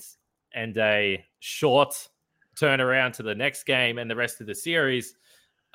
and 0.53 0.77
a 0.77 1.25
short 1.39 2.07
turnaround 2.55 3.13
to 3.13 3.23
the 3.23 3.33
next 3.33 3.63
game 3.63 3.97
and 3.97 4.11
the 4.11 4.15
rest 4.15 4.41
of 4.41 4.45
the 4.45 4.53
series, 4.53 5.15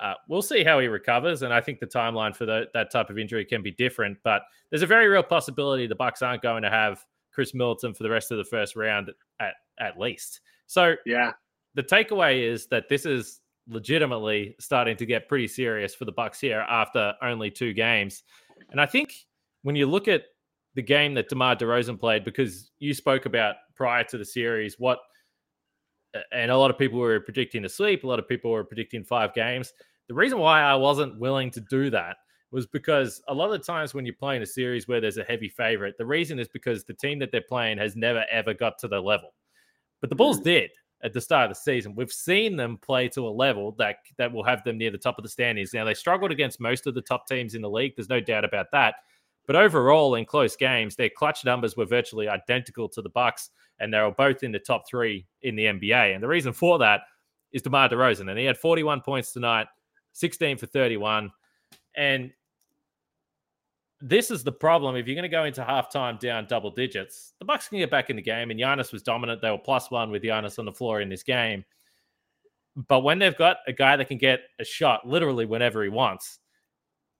uh, 0.01 0.15
we'll 0.29 0.43
see 0.43 0.63
how 0.63 0.79
he 0.79 0.87
recovers. 0.87 1.43
And 1.43 1.53
I 1.53 1.61
think 1.61 1.81
the 1.81 1.87
timeline 1.87 2.35
for 2.35 2.47
the, 2.47 2.67
that 2.75 2.91
type 2.91 3.11
of 3.11 3.19
injury 3.19 3.45
can 3.45 3.63
be 3.63 3.73
different. 3.73 4.19
But 4.23 4.43
there's 4.71 4.83
a 4.83 4.87
very 4.87 5.09
real 5.09 5.23
possibility 5.23 5.87
the 5.87 5.95
Bucks 5.95 6.23
aren't 6.23 6.43
going 6.43 6.63
to 6.63 6.71
have 6.71 7.05
Khris 7.33 7.55
Middleton 7.55 7.95
for 7.95 8.03
the 8.03 8.11
rest 8.11 8.31
of 8.31 8.39
the 8.39 8.45
first 8.45 8.77
round 8.77 9.11
at 9.41 9.55
at 9.81 9.99
least. 9.99 10.41
So 10.67 10.95
yeah, 11.07 11.33
the 11.75 11.83
takeaway 11.83 12.43
is 12.43 12.67
that 12.67 12.89
this 12.89 13.07
is 13.07 13.41
legitimately 13.69 14.57
starting 14.59 14.97
to 14.97 15.07
get 15.07 15.29
pretty 15.29 15.47
serious 15.47 15.95
for 15.95 16.05
the 16.05 16.13
Bucks 16.13 16.41
here 16.41 16.65
after 16.69 17.15
only 17.23 17.51
two 17.51 17.73
games. 17.73 18.23
And 18.71 18.81
I 18.81 18.87
think 18.87 19.15
when 19.63 19.77
you 19.77 19.87
look 19.87 20.09
at 20.09 20.25
the 20.75 20.83
game 20.83 21.15
that 21.15 21.29
DeMar 21.29 21.57
DeRozan 21.57 21.99
played, 21.99 22.25
because 22.25 22.71
you 22.79 22.95
spoke 22.95 23.27
about 23.27 23.57
prior 23.75 24.05
to 24.05 24.19
the 24.19 24.25
series, 24.25 24.77
what 24.79 24.99
and 26.33 26.51
a 26.51 26.57
lot 26.57 26.71
of 26.71 26.79
people 26.79 26.99
were 26.99 27.21
predicting 27.21 27.65
a 27.65 27.69
sweep, 27.69 28.05
a 28.05 28.07
lot 28.07 28.19
of 28.19 28.29
people 28.29 28.51
were 28.51 28.65
predicting 28.65 29.05
five 29.05 29.35
games. 29.35 29.73
The 30.09 30.15
reason 30.15 30.39
why 30.39 30.63
I 30.63 30.75
wasn't 30.75 31.19
willing 31.19 31.51
to 31.53 31.61
do 31.61 31.91
that 31.91 32.17
was 32.51 32.67
because 32.67 33.23
a 33.29 33.35
lot 33.35 33.47
of 33.47 33.53
the 33.53 33.59
times 33.59 33.93
when 33.93 34.07
you're 34.07 34.15
playing 34.15 34.43
a 34.43 34.47
series 34.47 34.89
where 34.89 35.01
there's 35.01 35.19
a 35.19 35.25
heavy 35.25 35.49
favorite, 35.49 35.97
the 35.99 36.07
reason 36.07 36.39
is 36.39 36.49
because 36.49 36.85
the 36.85 36.95
team 36.95 37.19
that 37.19 37.31
they're 37.31 37.43
playing 37.43 37.79
has 37.79 37.95
never 37.95 38.25
ever 38.31 38.55
got 38.55 38.79
to 38.79 38.89
the 38.89 39.01
level. 39.01 39.35
But 40.01 40.11
the 40.11 40.17
Bulls 40.17 40.41
mm. 40.41 40.45
did 40.45 40.71
at 41.03 41.13
the 41.13 41.21
start 41.21 41.51
of 41.51 41.57
the 41.57 41.61
season. 41.61 41.95
We've 41.95 42.11
seen 42.11 42.57
them 42.57 42.79
play 42.79 43.09
to 43.11 43.29
a 43.29 43.31
level 43.31 43.73
that 43.79 43.97
that 44.17 44.33
will 44.33 44.45
have 44.45 44.65
them 44.65 44.79
near 44.79 44.91
the 44.91 44.99
top 44.99 45.19
of 45.19 45.25
the 45.25 45.29
standings. 45.29 45.75
Now 45.75 45.85
they 45.85 45.95
struggled 45.95 46.33
against 46.33 46.61
most 46.61 46.87
of 46.87 46.95
the 46.95 47.03
top 47.03 47.27
teams 47.29 47.55
in 47.55 47.63
the 47.63 47.71
league. 47.71 47.95
There's 47.97 48.09
no 48.09 48.21
doubt 48.21 48.45
about 48.45 48.71
that. 48.73 48.97
But 49.49 49.57
overall, 49.57 50.15
in 50.17 50.27
close 50.27 50.57
games, 50.57 50.95
their 50.95 51.09
clutch 51.09 51.43
numbers 51.43 51.75
were 51.75 51.87
virtually 51.87 52.29
identical 52.29 52.87
to 52.91 53.01
the 53.01 53.09
Bucks, 53.09 53.49
and 53.81 53.93
they 53.93 53.99
were 53.99 54.13
both 54.13 54.43
in 54.43 54.53
the 54.53 54.59
top 54.59 54.87
three 54.87 55.27
in 55.41 55.57
the 55.57 55.65
NBA. 55.65 56.15
And 56.15 56.23
the 56.23 56.29
reason 56.29 56.53
for 56.53 56.79
that 56.81 57.01
is 57.51 57.63
DeMar 57.63 57.89
DeRozan, 57.89 58.29
and 58.29 58.39
he 58.39 58.45
had 58.45 58.59
41 58.59 59.01
points 59.01 59.33
tonight, 59.33 59.67
16 60.13 60.59
for 60.59 60.67
31. 60.67 61.31
And 61.97 62.31
this 64.03 64.31
is 64.31 64.45
the 64.45 64.53
problem. 64.53 64.97
If 64.97 65.07
you're 65.07 65.15
going 65.15 65.23
to 65.23 65.31
go 65.31 65.45
into 65.45 65.63
halftime 65.63 66.21
down 66.21 66.45
double 66.47 66.71
digits, 66.71 67.33
the 67.39 67.47
Bucks 67.47 67.69
can 67.69 67.79
get 67.79 67.91
back 67.91 68.11
in 68.11 68.17
the 68.17 68.23
game. 68.23 68.51
And 68.51 68.61
Giannis 68.61 68.93
was 68.93 69.03
dominant. 69.03 69.41
They 69.41 69.51
were 69.51 69.57
plus 69.57 69.91
one 69.91 70.11
with 70.11 70.23
Giannis 70.23 70.59
on 70.59 70.67
the 70.67 70.73
floor 70.73 71.01
in 71.01 71.09
this 71.09 71.23
game. 71.23 71.65
But 72.77 73.01
when 73.01 73.19
they've 73.19 73.37
got 73.37 73.57
a 73.67 73.73
guy 73.73 73.97
that 73.97 74.09
can 74.09 74.19
get 74.19 74.41
a 74.61 74.65
shot 74.65 75.09
literally 75.09 75.47
whenever 75.47 75.83
he 75.83 75.89
wants, 75.89 76.39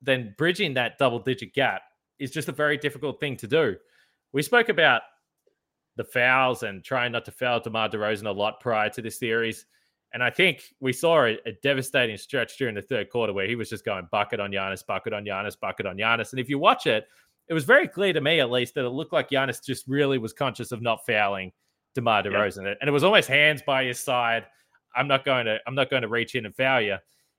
then 0.03 0.35
bridging 0.37 0.75
that 0.75 0.99
double 0.99 1.21
digit 1.21 1.55
gap 1.55 1.83
is 2.19 2.31
just 2.31 2.49
a 2.49 2.53
very 2.53 2.77
difficult 2.77 3.21
thing 3.21 3.37
to 3.37 3.47
do. 3.47 3.77
We 4.33 4.43
spoke 4.43 4.69
about 4.69 5.03
the 5.97 6.05
fouls 6.05 6.63
and 6.63 6.83
trying 6.85 7.13
not 7.13 7.25
to 7.25 7.33
foul 7.33 7.61
DeMar 7.61 7.89
DeRozan 7.91 8.27
a 8.27 8.31
lot 8.31 8.61
prior 8.61 8.89
to 8.91 9.03
this 9.03 9.19
series. 9.19 9.67
And 10.15 10.23
I 10.23 10.31
think 10.31 10.75
we 10.81 10.93
saw 10.93 11.25
a, 11.25 11.39
a, 11.45 11.53
devastating 11.63 12.17
stretch 12.17 12.57
during 12.57 12.75
the 12.75 12.83
third 12.83 13.11
quarter 13.11 13.33
where 13.33 13.47
he 13.47 13.57
was 13.57 13.69
just 13.69 13.85
going 13.85 14.09
bucket 14.11 14.41
on 14.41 14.51
Giannis, 14.51 14.87
bucket 14.87 15.13
on 15.13 15.25
Giannis, 15.25 15.59
bucket 15.59 15.85
on 15.85 15.97
Giannis. 15.97 16.31
And 16.31 16.41
if 16.41 16.49
you 16.49 16.59
watch 16.59 16.87
it, 16.87 17.07
it 17.49 17.55
was 17.55 17.65
very 17.65 17.89
clear 17.89 18.13
to 18.13 18.21
me, 18.21 18.41
at 18.41 18.51
least, 18.51 18.75
that 18.75 18.85
it 18.85 18.91
looked 18.91 19.13
like 19.13 19.29
Giannis 19.29 19.63
just 19.63 19.87
really 19.87 20.19
was 20.19 20.33
conscious 20.33 20.73
of 20.73 20.81
not 20.81 21.05
fouling 21.05 21.53
DeMar 21.95 22.23
DeRozan. 22.23 22.65
Yeah. 22.65 22.75
And 22.81 22.89
it 22.89 22.93
was 22.93 23.05
almost 23.05 23.29
hands 23.29 23.61
by 23.67 23.85
his 23.85 23.99
side. 23.99 24.47
I'm 24.95 25.09
not 25.09 25.25
going 25.25 25.47
to, 25.47 25.59
I'm 25.67 25.75
not 25.75 25.91
going 25.91 26.03
to 26.03 26.09
reach 26.09 26.35
in 26.35 26.47
and 26.47 26.55
foul 26.55 26.81
you. 26.81 26.97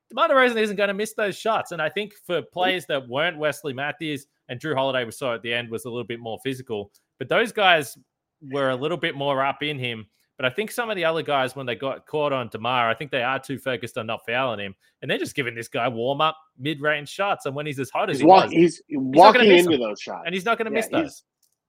DeMar 0.09 0.29
DeRozan 0.29 0.57
isn't 0.57 0.75
going 0.75 0.87
to 0.87 0.93
miss 0.93 1.13
those 1.13 1.37
shots. 1.37 1.71
And 1.71 1.81
I 1.81 1.89
think 1.89 2.13
for 2.25 2.41
players 2.41 2.85
that 2.87 3.07
weren't 3.07 3.37
Wesley 3.37 3.73
Matthews 3.73 4.27
and 4.47 4.59
Jrue 4.59 4.75
Holiday, 4.75 5.05
we 5.05 5.11
saw 5.11 5.35
at 5.35 5.41
the 5.43 5.53
end 5.53 5.69
was 5.69 5.85
a 5.85 5.89
little 5.89 6.03
bit 6.03 6.19
more 6.19 6.39
physical, 6.43 6.91
but 7.19 7.29
those 7.29 7.51
guys 7.51 7.97
were 8.41 8.69
a 8.69 8.75
little 8.75 8.97
bit 8.97 9.15
more 9.15 9.45
up 9.45 9.61
in 9.61 9.77
him 9.77 10.07
but 10.39 10.45
I 10.45 10.51
think 10.51 10.71
some 10.71 10.89
of 10.89 10.95
the 10.95 11.03
other 11.03 11.21
guys, 11.21 11.53
when 11.57 11.65
they 11.65 11.75
got 11.75 12.07
caught 12.07 12.31
on 12.31 12.47
DeMar, 12.47 12.89
I 12.89 12.93
think 12.93 13.11
they 13.11 13.23
are 13.23 13.39
too 13.39 13.59
focused 13.59 13.97
on 13.97 14.07
not 14.07 14.21
fouling 14.25 14.61
him, 14.61 14.75
and 15.01 15.11
they're 15.11 15.17
just 15.17 15.35
giving 15.35 15.53
this 15.53 15.67
guy 15.67 15.89
warm 15.89 16.21
up 16.21 16.37
mid 16.57 16.79
range 16.79 17.09
shots. 17.09 17.45
And 17.45 17.53
when 17.53 17.65
he's 17.65 17.77
as 17.77 17.89
hot 17.89 18.09
as 18.09 18.15
he's 18.15 18.21
he 18.21 18.25
walk, 18.25 18.45
was, 18.45 18.53
he's, 18.53 18.81
he's 18.87 18.97
walking 19.01 19.51
into 19.51 19.71
them. 19.71 19.81
those 19.81 19.99
shots, 19.99 20.23
and 20.25 20.33
he's 20.33 20.45
not 20.45 20.57
going 20.57 20.67
to 20.67 20.71
yeah, 20.71 20.79
miss 20.79 20.87
those. 20.87 21.23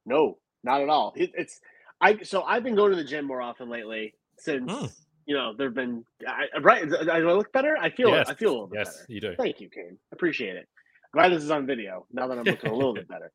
No, 0.07 0.39
not 0.63 0.83
at 0.83 0.89
all. 0.89 1.13
It, 1.17 1.33
it's 1.35 1.59
I. 2.01 2.23
So 2.23 2.43
I've 2.43 2.63
been 2.63 2.77
going 2.77 2.93
to 2.93 2.97
the 2.97 3.03
gym 3.03 3.25
more 3.25 3.43
often 3.43 3.69
lately 3.69 4.15
since. 4.39 4.71
Mm. 4.71 4.93
You 5.31 5.37
know, 5.37 5.55
there've 5.57 5.75
been 5.75 6.05
I, 6.27 6.59
right. 6.61 6.89
Do 6.89 7.09
I 7.09 7.21
look 7.21 7.53
better? 7.53 7.77
I 7.81 7.91
feel 7.91 8.11
yes. 8.11 8.29
I 8.29 8.35
feel 8.35 8.51
a 8.51 8.53
little 8.53 8.67
bit 8.67 8.79
yes, 8.81 8.97
better. 8.97 9.13
you 9.13 9.21
do. 9.21 9.35
Thank 9.39 9.61
you, 9.61 9.69
Kane. 9.69 9.97
Appreciate 10.13 10.57
it. 10.57 10.67
Glad 11.13 11.31
this 11.31 11.45
is 11.45 11.53
on 11.53 11.67
video. 11.67 12.05
Now 12.13 12.27
that 12.27 12.37
I'm 12.37 12.43
looking 12.43 12.71
a 12.71 12.75
little 12.75 12.95
bit 12.95 13.07
better. 13.15 13.31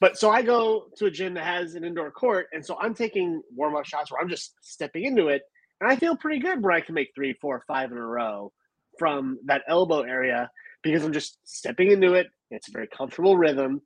But 0.00 0.16
so 0.16 0.30
I 0.30 0.42
go 0.42 0.84
to 0.98 1.06
a 1.06 1.10
gym 1.10 1.34
that 1.34 1.44
has 1.44 1.74
an 1.74 1.84
indoor 1.84 2.12
court, 2.12 2.46
and 2.52 2.64
so 2.64 2.78
I'm 2.80 2.94
taking 2.94 3.42
warm 3.52 3.74
up 3.74 3.84
shots 3.84 4.12
where 4.12 4.20
I'm 4.20 4.28
just 4.28 4.54
stepping 4.62 5.04
into 5.04 5.26
it 5.26 5.42
and 5.80 5.90
I 5.90 5.96
feel 5.96 6.16
pretty 6.16 6.40
good 6.40 6.62
where 6.62 6.72
I 6.72 6.80
can 6.80 6.94
make 6.94 7.10
three, 7.14 7.32
four, 7.40 7.64
five 7.66 7.90
in 7.90 7.98
a 7.98 8.06
row 8.06 8.52
from 8.98 9.38
that 9.46 9.62
elbow 9.66 10.02
area 10.02 10.50
because 10.82 11.04
I'm 11.04 11.12
just 11.12 11.38
stepping 11.44 11.90
into 11.90 12.14
it. 12.14 12.26
It's 12.50 12.68
a 12.68 12.72
very 12.72 12.86
comfortable 12.86 13.36
rhythm, 13.36 13.80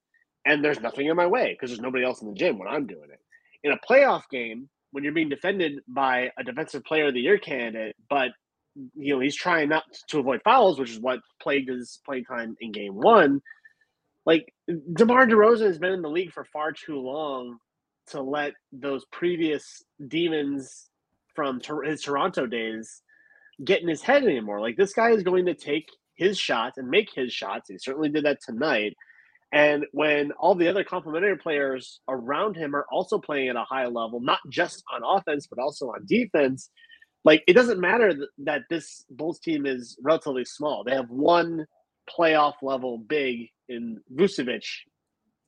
and 0.45 0.65
there's 0.65 0.81
nothing 0.81 1.07
in 1.07 1.17
my 1.17 1.27
way 1.27 1.53
because 1.53 1.71
there's 1.71 1.81
nobody 1.81 2.05
else 2.05 2.23
in 2.23 2.29
the 2.29 2.35
gym 2.35 2.59
when 2.59 2.69
I'm 2.69 2.87
doing 2.87 3.11
it. 3.13 3.21
In 3.63 3.73
a 3.73 3.79
playoff 3.89 4.23
game, 4.31 4.69
when 4.95 5.03
you're 5.03 5.13
being 5.13 5.29
defended 5.29 5.81
by 5.89 6.31
a 6.39 6.45
defensive 6.45 6.85
player 6.85 7.09
of 7.09 7.15
the 7.15 7.21
year 7.21 7.37
candidate, 7.37 7.97
but 8.09 8.29
you 8.95 9.13
know 9.13 9.19
he's 9.19 9.35
trying 9.35 9.69
not 9.69 9.83
to 10.09 10.21
avoid 10.21 10.41
fouls, 10.45 10.79
which 10.79 10.93
is 10.93 11.01
what 11.01 11.19
plagued 11.43 11.69
his 11.69 11.99
playing 12.07 12.25
time 12.25 12.57
in 12.61 12.71
game 12.71 12.95
one. 12.95 13.41
Like 14.25 14.55
DeMar 14.69 15.27
DeRozan 15.27 15.67
has 15.67 15.81
been 15.81 15.91
in 15.91 16.01
the 16.01 16.09
league 16.09 16.31
for 16.31 16.45
far 16.45 16.71
too 16.71 17.01
long 17.01 17.59
to 18.11 18.23
let 18.23 18.53
those 18.73 19.05
previous 19.11 19.83
demons 20.07 20.91
from 21.35 21.61
his 21.85 22.03
Toronto 22.03 22.47
days 22.47 23.03
get 23.65 23.83
in 23.83 23.89
his 23.89 24.03
head 24.03 24.23
anymore. 24.23 24.61
Like 24.61 24.77
this 24.77 24.93
guy 24.93 25.11
is 25.11 25.25
going 25.25 25.47
to 25.47 25.55
take 25.55 25.89
his 26.15 26.39
shots 26.39 26.79
and 26.79 26.89
make 26.89 27.09
his 27.13 27.33
shots. 27.33 27.69
He 27.69 27.79
certainly 27.79 28.11
did 28.11 28.27
that 28.27 28.39
tonight. 28.47 28.95
And 29.55 29.87
when 29.93 30.33
all 30.33 30.57
the 30.57 30.67
other 30.67 30.83
complementary 30.83 31.39
players 31.39 32.01
around 32.09 32.57
him 32.57 32.75
are 32.75 32.87
also 32.91 33.19
playing 33.19 33.51
at 33.51 33.57
a 33.57 33.63
high 33.63 33.87
level, 33.87 34.21
not 34.21 34.41
just 34.51 34.83
on 34.93 35.03
offense, 35.05 35.47
but 35.47 35.61
also 35.63 35.87
on 35.91 36.05
defense, 36.07 36.71
like 37.25 37.45
it 37.47 37.53
doesn't 37.53 37.81
matter 37.81 38.13
that 38.39 38.63
this 38.69 39.05
Bulls 39.09 39.39
team 39.39 39.65
is 39.65 39.97
relatively 40.03 40.45
small. 40.45 40.83
They 40.83 40.95
have 40.97 41.09
one 41.09 41.67
playoff 42.11 42.55
level 42.63 42.99
big 42.99 43.49
in 43.69 44.01
Vucevic. 44.13 44.67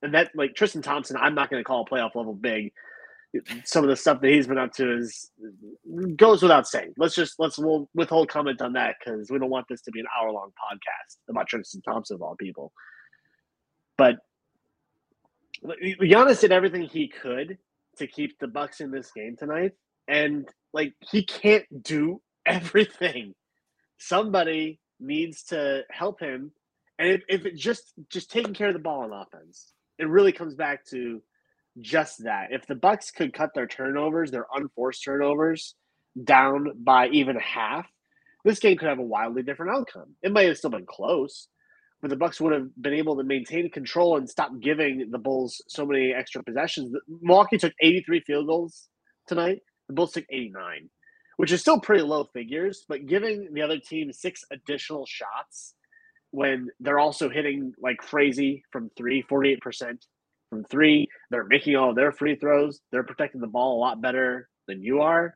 And 0.03 0.15
that, 0.15 0.31
like 0.37 0.55
Tristan 0.55 0.83
Thompson, 0.83 1.17
I'm 1.21 1.35
not 1.35 1.51
going 1.51 1.61
to 1.61 1.65
call 1.65 1.83
a 1.83 1.93
playoff 1.93 2.15
level 2.15 2.35
big 2.35 2.73
some 3.65 3.85
of 3.85 3.91
the 3.91 3.97
stuff 3.97 4.21
that 4.21 4.31
he's 4.31 4.47
been 4.47 4.59
up 4.59 4.73
to 4.75 4.99
is 4.99 5.31
goes 6.17 6.43
without 6.43 6.67
saying. 6.67 6.95
Let's 6.97 7.15
just 7.15 7.35
let's 7.39 7.59
we'll 7.59 7.89
withhold 7.95 8.29
comment 8.29 8.63
on 8.63 8.73
that 8.75 8.97
because 8.99 9.31
we 9.31 9.39
don't 9.39 9.51
want 9.51 9.67
this 9.69 9.83
to 9.83 9.91
be 9.91 10.01
an 10.01 10.07
hour 10.19 10.31
long 10.31 10.51
podcast 10.51 11.17
about 11.29 11.49
Tristan 11.49 11.83
Thompson 11.83 12.15
of 12.15 12.23
all 12.23 12.37
people. 12.37 12.73
But 13.97 14.17
Giannis 15.65 16.41
did 16.41 16.53
everything 16.53 16.83
he 16.83 17.09
could 17.09 17.59
to 17.99 18.07
keep 18.07 18.39
the 18.39 18.49
Bucks 18.49 18.81
in 18.81 18.91
this 18.91 19.11
game 19.13 19.37
tonight, 19.37 19.73
and 20.07 20.49
like 20.73 20.95
he 21.01 21.25
can't 21.25 21.65
do 21.83 22.21
everything. 22.47 23.35
Somebody 23.99 24.79
needs 25.01 25.45
to 25.45 25.83
help 25.91 26.21
him, 26.21 26.53
and 26.99 27.11
if, 27.11 27.23
if 27.29 27.47
it 27.47 27.57
just 27.57 27.95
just 28.11 28.31
taking 28.31 28.55
care 28.55 28.69
of 28.69 28.75
the 28.75 28.81
ball 28.81 29.03
on 29.03 29.13
offense, 29.13 29.73
it 29.99 30.09
really 30.09 30.33
comes 30.33 30.55
back 30.55 30.85
to 30.87 31.23
just 31.81 32.25
that. 32.25 32.49
If 32.53 32.67
the 32.67 32.75
Bucks 32.75 33.11
could 33.11 33.33
cut 33.33 33.51
their 33.55 33.67
turnovers, 33.67 34.31
their 34.31 34.47
unforced 34.55 35.05
turnovers, 35.05 35.75
down 36.23 36.73
by 36.83 37.09
even 37.09 37.37
half, 37.37 37.87
this 38.45 38.59
game 38.59 38.77
could 38.77 38.89
have 38.89 38.99
a 38.99 39.03
wildly 39.03 39.43
different 39.43 39.73
outcome. 39.73 40.15
It 40.23 40.33
might 40.33 40.47
have 40.49 40.59
still 40.59 40.71
been 40.71 40.87
close, 40.87 41.49
the 42.09 42.17
Bucks 42.17 42.41
would 42.41 42.53
have 42.53 42.69
been 42.81 42.95
able 42.95 43.17
to 43.17 43.25
maintain 43.25 43.71
control 43.71 44.17
and 44.17 44.29
stop 44.29 44.51
giving 44.61 45.11
the 45.11 45.19
Bulls 45.19 45.63
so 45.69 45.87
many 45.87 46.13
extra 46.13 46.43
possessions. 46.43 46.95
Milwaukee 47.23 47.59
took 47.59 47.73
83 47.81 48.21
field 48.21 48.47
goals 48.47 48.89
tonight. 49.27 49.61
The 49.89 49.95
Bulls 49.95 50.13
took 50.13 50.25
89, 50.31 50.91
which 51.37 51.53
is 51.53 51.61
still 51.61 51.81
pretty 51.81 52.03
low 52.03 52.25
figures, 52.33 52.85
but 52.89 53.07
giving 53.07 53.49
the 53.53 53.63
other 53.63 53.79
team 53.79 54.13
six 54.13 54.45
additional 54.51 55.07
shots 55.07 55.75
when 56.31 56.69
they're 56.81 56.99
also 56.99 57.29
hitting 57.29 57.73
like 57.81 57.99
crazy 57.99 58.63
from 58.71 58.91
three, 58.97 59.23
48% 59.31 59.99
from 60.51 60.65
three. 60.65 61.09
They're 61.31 61.45
making 61.45 61.77
all 61.77 61.95
their 61.95 62.13
free 62.13 62.37
throws. 62.37 62.81
They're 62.93 63.05
protecting 63.05 63.41
the 63.41 63.47
ball 63.47 63.77
a 63.77 63.81
lot 63.81 64.01
better 64.01 64.49
than 64.69 64.83
you 64.83 65.01
are. 65.01 65.35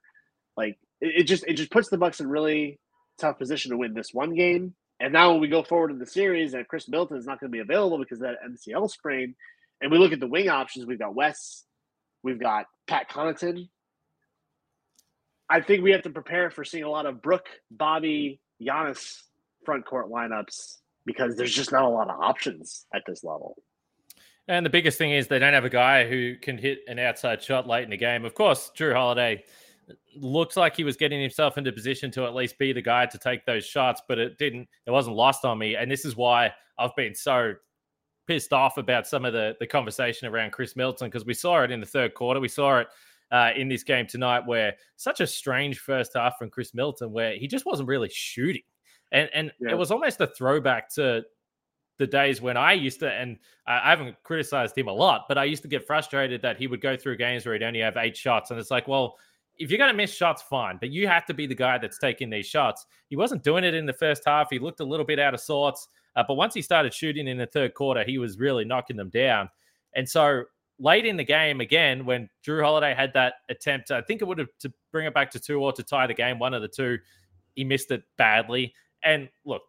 Like 0.57 0.79
it, 1.01 1.23
it 1.23 1.23
just 1.25 1.45
it 1.47 1.55
just 1.55 1.71
puts 1.71 1.89
the 1.89 1.99
Bucks 1.99 2.21
in 2.21 2.29
really 2.29 2.79
tough 3.19 3.39
position 3.39 3.71
to 3.71 3.77
win 3.77 3.95
this 3.95 4.13
one 4.13 4.35
game. 4.35 4.75
And 5.01 5.13
now 5.15 5.33
when 5.33 5.41
we 5.41 5.49
go 5.49 5.63
forward 5.63 5.91
in 5.91 5.99
the 5.99 6.07
series, 6.07 6.53
and 6.53 6.69
Chris 6.69 6.89
Milton 6.89 7.17
is 7.17 7.27
not 7.27 7.41
going 7.41 7.51
to 7.51 7.57
be 7.57 7.61
available 7.61 7.99
because 7.99 8.21
of 8.21 8.29
that 8.29 8.37
MCL 8.47 8.91
sprain, 8.91 9.35
and 9.81 9.91
we 9.91 9.99
look 9.99 10.13
at 10.13 10.21
the 10.21 10.27
wing 10.27 10.51
options, 10.51 10.87
we've 10.87 10.99
got 10.99 11.15
Wes, 11.15 11.65
we've 12.23 12.39
got 12.39 12.67
Pat 12.87 13.09
Connaughton. 13.09 13.69
I 15.49 15.63
think 15.63 15.83
we 15.83 15.93
have 15.93 16.03
to 16.03 16.11
prepare 16.11 16.51
for 16.51 16.65
seeing 16.65 16.85
a 16.85 16.91
lot 16.91 17.07
of 17.07 17.23
Brook, 17.23 17.47
Bobby, 17.71 18.41
Giannis 18.63 19.23
front 19.65 19.87
court 19.87 20.11
lineups 20.11 20.77
because 21.07 21.35
there's 21.35 21.55
just 21.55 21.73
not 21.73 21.83
a 21.83 21.89
lot 21.89 22.09
of 22.09 22.21
options 22.21 22.87
at 22.95 23.03
this 23.07 23.25
level. 23.25 23.57
And 24.47 24.67
the 24.67 24.71
biggest 24.71 24.99
thing 24.99 25.13
is 25.13 25.29
they 25.29 25.39
don't 25.39 25.55
have 25.55 25.65
a 25.65 25.71
guy 25.71 26.09
who 26.09 26.37
can 26.37 26.59
hit 26.59 26.81
an 26.89 26.99
outside 26.99 27.43
shot 27.43 27.67
late 27.67 27.85
in 27.85 27.91
the 27.91 27.97
game. 27.97 28.25
Of 28.25 28.35
course, 28.35 28.71
Jrue 28.77 28.93
Holiday 28.93 29.45
looks 30.17 30.57
like 30.57 30.77
he 30.77 30.85
was 30.85 30.97
getting 30.97 31.21
himself 31.21 31.59
into 31.59 31.73
position 31.73 32.11
to 32.13 32.25
at 32.25 32.35
least 32.35 32.59
be 32.59 32.73
the 32.73 32.83
guy 32.83 33.07
to 33.07 33.19
take 33.19 33.45
those 33.47 33.65
shots, 33.65 34.03
but 34.09 34.19
it 34.19 34.39
didn't. 34.39 34.69
It 34.87 34.91
wasn't 34.91 35.17
lost 35.17 35.45
on 35.45 35.59
me, 35.59 35.77
and 35.77 35.91
this 35.91 36.05
is 36.05 36.17
why 36.17 36.53
I've 36.79 36.95
been 36.97 37.15
so 37.15 37.55
pissed 38.27 38.53
off 38.53 38.79
about 38.79 39.07
some 39.07 39.25
of 39.25 39.33
the 39.33 39.57
the 39.61 39.67
conversation 39.67 40.29
around 40.29 40.53
Khris 40.53 40.77
Middleton 40.77 41.09
because 41.09 41.25
we 41.25 41.35
saw 41.35 41.63
it 41.63 41.71
in 41.71 41.81
the 41.81 41.87
third 41.87 42.15
quarter. 42.15 42.41
We 42.41 42.49
saw 42.49 42.79
it 42.79 42.89
uh, 43.31 43.51
in 43.57 43.69
this 43.69 43.83
game 43.83 44.07
tonight, 44.07 44.47
where 44.47 44.75
such 44.97 45.21
a 45.21 45.27
strange 45.27 45.79
first 45.79 46.13
half 46.15 46.39
from 46.39 46.51
Khris 46.51 46.75
Middleton, 46.75 47.13
where 47.13 47.35
he 47.35 47.47
just 47.47 47.67
wasn't 47.67 47.89
really 47.89 48.11
shooting, 48.13 48.63
and 49.13 49.29
and 49.33 49.53
yeah. 49.61 49.71
it 49.71 49.79
was 49.79 49.91
almost 49.91 50.21
a 50.21 50.27
throwback 50.27 50.93
to 50.95 51.25
the 51.99 52.07
days 52.07 52.41
when 52.41 52.57
I 52.57 52.73
used 52.73 53.01
to, 53.01 53.11
and 53.11 53.39
I 53.67 53.91
haven't 53.91 54.17
criticized 54.23 54.77
him 54.77 54.89
a 54.89 54.93
lot, 54.93 55.27
but 55.29 55.37
I 55.37 55.45
used 55.45 55.63
to 55.63 55.69
get 55.69 55.87
frustrated 55.87 56.41
that 56.43 56.57
he 56.57 56.67
would 56.67 56.81
go 56.81 56.97
through 56.97 57.19
games 57.19 57.45
where 57.45 57.53
he'd 57.53 57.63
only 57.63 57.81
have 57.81 57.97
eight 57.97 58.17
shots, 58.17 58.51
and 58.51 58.59
it's 58.59 58.71
like, 58.71 58.89
well 58.89 59.17
if 59.61 59.71
you're 59.71 59.79
going 59.79 59.91
to 59.91 59.97
miss 59.97 60.13
shots, 60.13 60.43
fine, 60.43 60.79
but 60.81 60.91
you 60.91 61.07
have 61.07 61.27
to 61.27 61.35
be 61.35 61.47
the 61.47 61.55
guy 61.55 61.77
that's 61.77 61.99
taking 61.99 62.31
these 62.31 62.47
shots. 62.47 62.87
He 63.11 63.17
wasn't 63.17 63.45
doing 63.45 63.63
it 63.63 63.75
in 63.75 63.85
the 63.85 63.93
first 63.93 64.23
half. 64.27 64.49
He 64.51 64.59
looked 64.59 64.81
a 64.81 64.85
little 64.85 65.05
bit 65.05 65.19
out 65.19 65.35
of 65.35 65.41
sorts, 65.41 65.87
uh, 66.17 66.25
but 66.27 66.35
once 66.35 66.55
he 66.55 66.63
started 66.63 66.95
shooting 66.95 67.29
in 67.29 67.37
the 67.37 67.47
third 67.47 67.75
quarter, 67.75 68.03
he 68.03 68.17
was 68.17 68.39
really 68.39 68.65
knocking 68.65 68.97
them 68.97 69.11
down. 69.11 69.51
And 69.95 70.09
so 70.09 70.45
late 70.79 71.05
in 71.05 71.19
the 71.19 71.25
game, 71.25 71.61
again, 71.61 72.07
when 72.07 72.31
Jrue 72.45 72.63
Holiday 72.63 72.95
had 72.95 73.13
that 73.13 73.35
attempt, 73.51 73.91
I 73.91 74.01
think 74.01 74.23
it 74.23 74.25
would 74.25 74.39
have 74.39 74.49
to 74.61 74.73
bring 74.93 75.07
it 75.07 75.13
back 75.13 75.31
to 75.33 75.39
two 75.39 75.61
or 75.61 75.75
to 75.75 75.83
tie 75.83 76.07
the 76.07 76.15
game, 76.15 76.39
one 76.39 76.55
of 76.55 76.63
the 76.63 76.69
two, 76.69 76.99
he 77.55 77.63
missed 77.63 77.91
it 77.91 78.03
badly. 78.17 78.73
And 79.05 79.29
look, 79.45 79.63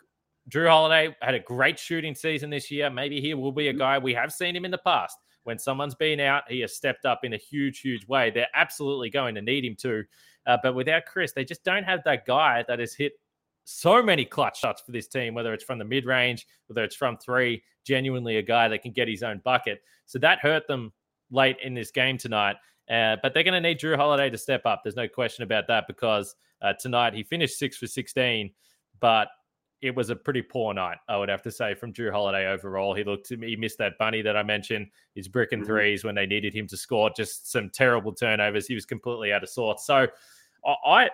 Jrue 0.49 0.69
Holiday 0.69 1.13
had 1.21 1.35
a 1.35 1.39
great 1.39 1.77
shooting 1.77 2.15
season 2.15 2.49
this 2.49 2.71
year. 2.71 2.89
Maybe 2.89 3.19
he 3.19 3.33
will 3.33 3.51
be 3.51 3.67
a 3.67 3.73
guy 3.73 3.97
we 3.97 4.13
have 4.13 4.31
seen 4.31 4.55
him 4.55 4.63
in 4.63 4.71
the 4.71 4.77
past 4.77 5.17
when 5.43 5.57
someone's 5.57 5.95
been 5.95 6.19
out, 6.19 6.43
he 6.47 6.59
has 6.61 6.75
stepped 6.75 7.05
up 7.05 7.21
in 7.23 7.33
a 7.33 7.37
huge, 7.37 7.79
huge 7.79 8.07
way. 8.07 8.29
They're 8.29 8.47
absolutely 8.53 9.09
going 9.09 9.35
to 9.35 9.41
need 9.41 9.65
him 9.65 9.75
to. 9.77 10.03
Uh, 10.45 10.57
but 10.61 10.75
without 10.75 11.05
Khris, 11.05 11.33
they 11.33 11.45
just 11.45 11.63
don't 11.63 11.83
have 11.83 12.03
that 12.05 12.25
guy 12.25 12.63
that 12.67 12.79
has 12.79 12.93
hit 12.93 13.13
so 13.63 14.01
many 14.01 14.25
clutch 14.25 14.59
shots 14.59 14.81
for 14.81 14.91
this 14.91 15.07
team, 15.07 15.33
whether 15.33 15.53
it's 15.53 15.63
from 15.63 15.79
the 15.79 15.85
mid 15.85 16.05
range, 16.05 16.47
whether 16.67 16.83
it's 16.83 16.95
from 16.95 17.17
three, 17.17 17.63
genuinely 17.85 18.37
a 18.37 18.41
guy 18.41 18.67
that 18.67 18.81
can 18.81 18.91
get 18.91 19.07
his 19.07 19.23
own 19.23 19.39
bucket. 19.43 19.81
So 20.05 20.19
that 20.19 20.39
hurt 20.39 20.67
them 20.67 20.91
late 21.29 21.57
in 21.63 21.73
this 21.73 21.91
game 21.91 22.17
tonight. 22.17 22.57
Uh, 22.89 23.15
but 23.21 23.33
they're 23.33 23.43
going 23.43 23.61
to 23.61 23.61
need 23.61 23.79
Jrue 23.79 23.95
Holiday 23.95 24.29
to 24.29 24.37
step 24.37 24.65
up. 24.65 24.81
There's 24.83 24.95
no 24.95 25.07
question 25.07 25.43
about 25.43 25.67
that 25.67 25.85
because 25.87 26.35
uh, 26.61 26.73
tonight 26.79 27.13
he 27.13 27.23
finished 27.23 27.57
six 27.57 27.77
for 27.77 27.87
16, 27.87 28.51
but 28.99 29.29
it 29.81 29.95
was 29.95 30.09
a 30.09 30.15
pretty 30.15 30.41
poor 30.41 30.73
night, 30.73 30.97
I 31.09 31.17
would 31.17 31.29
have 31.29 31.41
to 31.43 31.51
say, 31.51 31.73
from 31.73 31.91
Jrue 31.91 32.11
Holiday 32.11 32.47
overall. 32.47 32.93
He 32.93 33.03
looked 33.03 33.25
to 33.27 33.37
me, 33.37 33.49
he 33.49 33.55
missed 33.55 33.79
that 33.79 33.97
bunny 33.97 34.21
that 34.21 34.37
I 34.37 34.43
mentioned, 34.43 34.87
his 35.15 35.27
brick 35.27 35.51
and 35.51 35.61
mm-hmm. 35.61 35.71
threes 35.71 36.03
when 36.03 36.15
they 36.15 36.25
needed 36.25 36.53
him 36.53 36.67
to 36.67 36.77
score, 36.77 37.09
just 37.09 37.51
some 37.51 37.69
terrible 37.69 38.13
turnovers. 38.13 38.67
He 38.67 38.75
was 38.75 38.85
completely 38.85 39.33
out 39.33 39.43
of 39.43 39.49
sorts. 39.49 39.85
So 39.85 40.07
I 40.85 41.09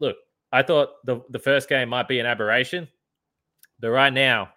look, 0.00 0.16
I 0.52 0.62
thought 0.62 1.04
the, 1.04 1.20
the 1.30 1.38
first 1.38 1.68
game 1.68 1.88
might 1.90 2.08
be 2.08 2.18
an 2.18 2.26
aberration, 2.26 2.88
but 3.80 3.90
right 3.90 4.12
now, 4.12 4.50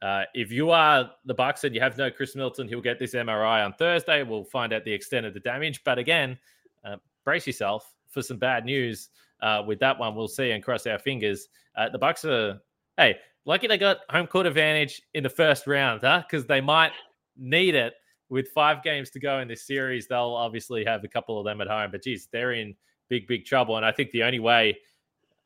uh, 0.00 0.24
if 0.34 0.50
you 0.50 0.70
are 0.70 1.10
the 1.26 1.34
Bucks 1.34 1.62
and 1.64 1.74
you 1.74 1.80
have 1.80 1.96
no 1.96 2.10
Chris 2.10 2.34
Milton, 2.34 2.66
he'll 2.66 2.80
get 2.80 2.98
this 2.98 3.14
MRI 3.14 3.64
on 3.64 3.72
Thursday. 3.74 4.24
We'll 4.24 4.44
find 4.44 4.72
out 4.72 4.84
the 4.84 4.92
extent 4.92 5.26
of 5.26 5.34
the 5.34 5.40
damage. 5.40 5.84
But 5.84 5.98
again, 5.98 6.36
uh, 6.84 6.96
brace 7.24 7.46
yourself 7.46 7.94
for 8.10 8.20
some 8.20 8.38
bad 8.38 8.64
news 8.64 9.10
uh, 9.42 9.62
with 9.64 9.78
that 9.78 9.96
one. 9.96 10.16
We'll 10.16 10.26
see 10.26 10.50
and 10.50 10.62
cross 10.62 10.86
our 10.88 10.98
fingers. 10.98 11.48
Uh, 11.76 11.88
the 11.88 11.98
Bucks 11.98 12.24
are 12.24 12.60
hey, 12.96 13.16
lucky 13.44 13.66
they 13.66 13.78
got 13.78 13.98
home 14.10 14.26
court 14.26 14.46
advantage 14.46 15.02
in 15.14 15.22
the 15.22 15.30
first 15.30 15.66
round, 15.66 16.00
huh? 16.02 16.22
Because 16.28 16.46
they 16.46 16.60
might 16.60 16.92
need 17.36 17.74
it 17.74 17.94
with 18.28 18.48
five 18.48 18.82
games 18.82 19.10
to 19.10 19.20
go 19.20 19.40
in 19.40 19.48
this 19.48 19.66
series. 19.66 20.06
They'll 20.08 20.34
obviously 20.34 20.84
have 20.84 21.04
a 21.04 21.08
couple 21.08 21.38
of 21.38 21.44
them 21.44 21.60
at 21.60 21.68
home, 21.68 21.90
but 21.90 22.02
geez, 22.02 22.28
they're 22.32 22.52
in 22.52 22.74
big, 23.08 23.26
big 23.26 23.44
trouble. 23.44 23.76
And 23.76 23.84
I 23.84 23.92
think 23.92 24.10
the 24.10 24.22
only 24.22 24.40
way 24.40 24.78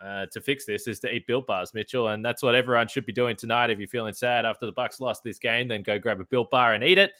uh, 0.00 0.26
to 0.32 0.40
fix 0.40 0.66
this 0.66 0.86
is 0.86 1.00
to 1.00 1.12
eat 1.12 1.26
built 1.26 1.46
bars, 1.46 1.72
Mitchell, 1.74 2.08
and 2.08 2.24
that's 2.24 2.42
what 2.42 2.54
everyone 2.54 2.86
should 2.88 3.06
be 3.06 3.12
doing 3.12 3.34
tonight. 3.34 3.70
If 3.70 3.78
you're 3.78 3.88
feeling 3.88 4.14
sad 4.14 4.44
after 4.44 4.66
the 4.66 4.72
Bucks 4.72 5.00
lost 5.00 5.22
this 5.24 5.38
game, 5.38 5.68
then 5.68 5.82
go 5.82 5.98
grab 5.98 6.20
a 6.20 6.24
built 6.24 6.50
bar 6.50 6.74
and 6.74 6.84
eat 6.84 6.98
it. 6.98 7.12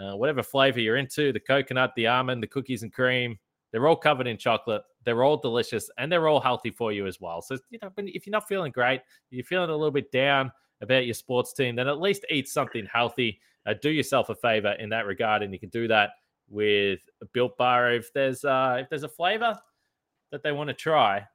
Uh, 0.00 0.14
whatever 0.16 0.42
flavor 0.42 0.78
you're 0.78 0.96
into, 0.96 1.32
the 1.32 1.40
coconut, 1.40 1.92
the 1.96 2.06
almond, 2.06 2.42
the 2.42 2.46
cookies 2.46 2.82
and 2.82 2.92
cream, 2.92 3.38
they're 3.72 3.86
all 3.86 3.96
covered 3.96 4.26
in 4.26 4.36
chocolate. 4.36 4.82
They're 5.04 5.24
all 5.24 5.36
delicious 5.36 5.90
and 5.98 6.10
they're 6.10 6.28
all 6.28 6.40
healthy 6.40 6.70
for 6.70 6.92
you 6.92 7.06
as 7.06 7.20
well. 7.20 7.42
So, 7.42 7.56
you 7.70 7.78
know, 7.82 7.90
if 7.96 8.26
you're 8.26 8.32
not 8.32 8.48
feeling 8.48 8.72
great, 8.72 9.02
you're 9.30 9.44
feeling 9.44 9.70
a 9.70 9.76
little 9.76 9.90
bit 9.90 10.10
down 10.12 10.52
about 10.80 11.06
your 11.06 11.14
sports 11.14 11.52
team, 11.52 11.76
then 11.76 11.88
at 11.88 12.00
least 12.00 12.24
eat 12.30 12.48
something 12.48 12.86
healthy. 12.92 13.40
Uh, 13.66 13.74
do 13.80 13.90
yourself 13.90 14.28
a 14.28 14.34
favor 14.34 14.72
in 14.78 14.88
that 14.90 15.06
regard, 15.06 15.42
and 15.42 15.52
you 15.52 15.58
can 15.58 15.70
do 15.70 15.88
that 15.88 16.10
with 16.48 17.00
a 17.22 17.26
built 17.32 17.56
bar. 17.56 17.92
If 17.92 18.12
there's 18.12 18.44
uh, 18.44 18.78
if 18.80 18.88
there's 18.88 19.02
a 19.02 19.08
flavor 19.08 19.58
that 20.30 20.42
they 20.42 20.52
want 20.52 20.68
to 20.68 20.74
try, 20.74 21.26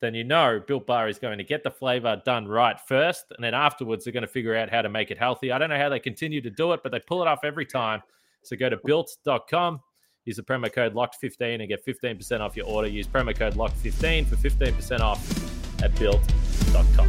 then 0.00 0.14
you 0.14 0.24
know 0.24 0.62
Built 0.66 0.86
Bar 0.86 1.08
is 1.08 1.18
going 1.18 1.38
to 1.38 1.44
get 1.44 1.62
the 1.62 1.70
flavor 1.70 2.20
done 2.24 2.46
right 2.46 2.78
first, 2.78 3.26
and 3.34 3.42
then 3.42 3.54
afterwards 3.54 4.04
they're 4.04 4.12
going 4.12 4.22
to 4.22 4.28
figure 4.28 4.54
out 4.54 4.70
how 4.70 4.82
to 4.82 4.88
make 4.88 5.10
it 5.10 5.18
healthy. 5.18 5.50
I 5.50 5.58
don't 5.58 5.70
know 5.70 5.78
how 5.78 5.88
they 5.88 5.98
continue 5.98 6.40
to 6.40 6.50
do 6.50 6.72
it, 6.72 6.80
but 6.82 6.92
they 6.92 7.00
pull 7.00 7.22
it 7.22 7.28
off 7.28 7.40
every 7.44 7.66
time. 7.66 8.02
So 8.42 8.56
go 8.56 8.68
to 8.68 8.78
built.com, 8.84 9.80
Use 10.28 10.36
the 10.36 10.42
promo 10.42 10.70
code 10.70 10.92
LOCKED15 10.92 11.60
and 11.60 11.68
get 11.70 11.86
15% 11.86 12.40
off 12.40 12.54
your 12.54 12.66
order. 12.66 12.86
Use 12.86 13.06
promo 13.06 13.34
code 13.34 13.54
LOCKED15 13.54 14.26
for 14.26 14.36
15% 14.36 15.00
off 15.00 15.82
at 15.82 15.98
built.com. 15.98 17.08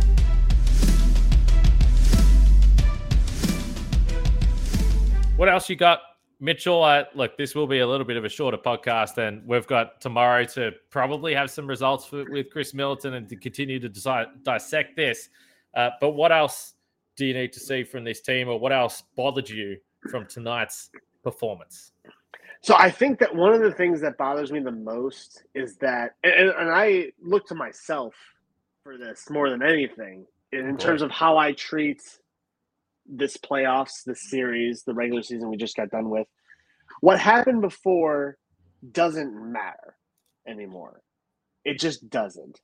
What 5.36 5.50
else 5.50 5.70
you 5.70 5.76
got, 5.76 6.00
Mitchell? 6.40 7.04
Look, 7.14 7.38
this 7.38 7.56
will 7.56 7.68
be 7.68 7.80
a 7.80 7.88
little 7.88 8.06
bit 8.06 8.16
of 8.16 8.24
a 8.24 8.30
shorter 8.30 8.58
podcast, 8.58 9.18
and 9.18 9.46
we've 9.46 9.68
got 9.68 10.00
tomorrow 10.00 10.46
to 10.46 10.72
probably 10.90 11.34
have 11.34 11.52
some 11.52 11.68
results 11.68 12.06
for, 12.06 12.24
with 12.32 12.50
Chris 12.50 12.74
Milton 12.74 13.16
and 13.16 13.28
to 13.28 13.36
continue 13.36 13.82
to 13.82 13.90
decide, 13.90 14.28
dissect 14.44 14.96
this. 14.96 15.28
Uh, 15.74 15.90
but 16.00 16.12
what 16.12 16.32
else 16.32 16.76
do 17.18 17.26
you 17.26 17.34
need 17.34 17.52
to 17.52 17.60
see 17.60 17.84
from 17.84 18.06
this 18.06 18.22
team, 18.22 18.48
or 18.48 18.58
what 18.58 18.72
else 18.72 19.04
bothered 19.18 19.50
you 19.50 19.76
from 20.10 20.26
tonight's 20.26 20.90
performance? 21.22 21.92
So 22.62 22.76
I 22.78 22.92
think 22.92 23.20
that 23.20 23.36
one 23.36 23.54
of 23.54 23.62
the 23.62 23.72
things 23.72 24.02
that 24.02 24.18
bothers 24.18 24.52
me 24.52 24.60
the 24.60 24.72
most 24.72 25.44
is 25.56 25.78
that, 25.78 26.12
and, 26.24 26.50
and 26.50 26.70
I 26.70 27.12
look 27.22 27.48
to 27.48 27.56
myself 27.56 28.14
for 28.84 28.98
this 28.98 29.30
more 29.30 29.50
than 29.50 29.64
anything 29.64 30.26
in 30.52 30.78
terms 30.78 31.02
of 31.02 31.12
how 31.12 31.38
I 31.38 31.54
treat 31.54 32.02
this 33.06 33.38
playoffs, 33.38 34.04
this 34.06 34.30
series, 34.30 34.84
the 34.84 34.94
regular 34.94 35.24
season 35.24 35.50
we 35.50 35.58
just 35.58 35.76
got 35.76 35.90
done 35.90 36.10
with. 36.10 36.28
What 37.02 37.20
happened 37.20 37.62
before 37.62 38.38
doesn't 38.92 39.52
matter 39.52 39.96
anymore. 40.48 41.02
It 41.66 41.80
just 41.80 42.10
doesn't. 42.10 42.60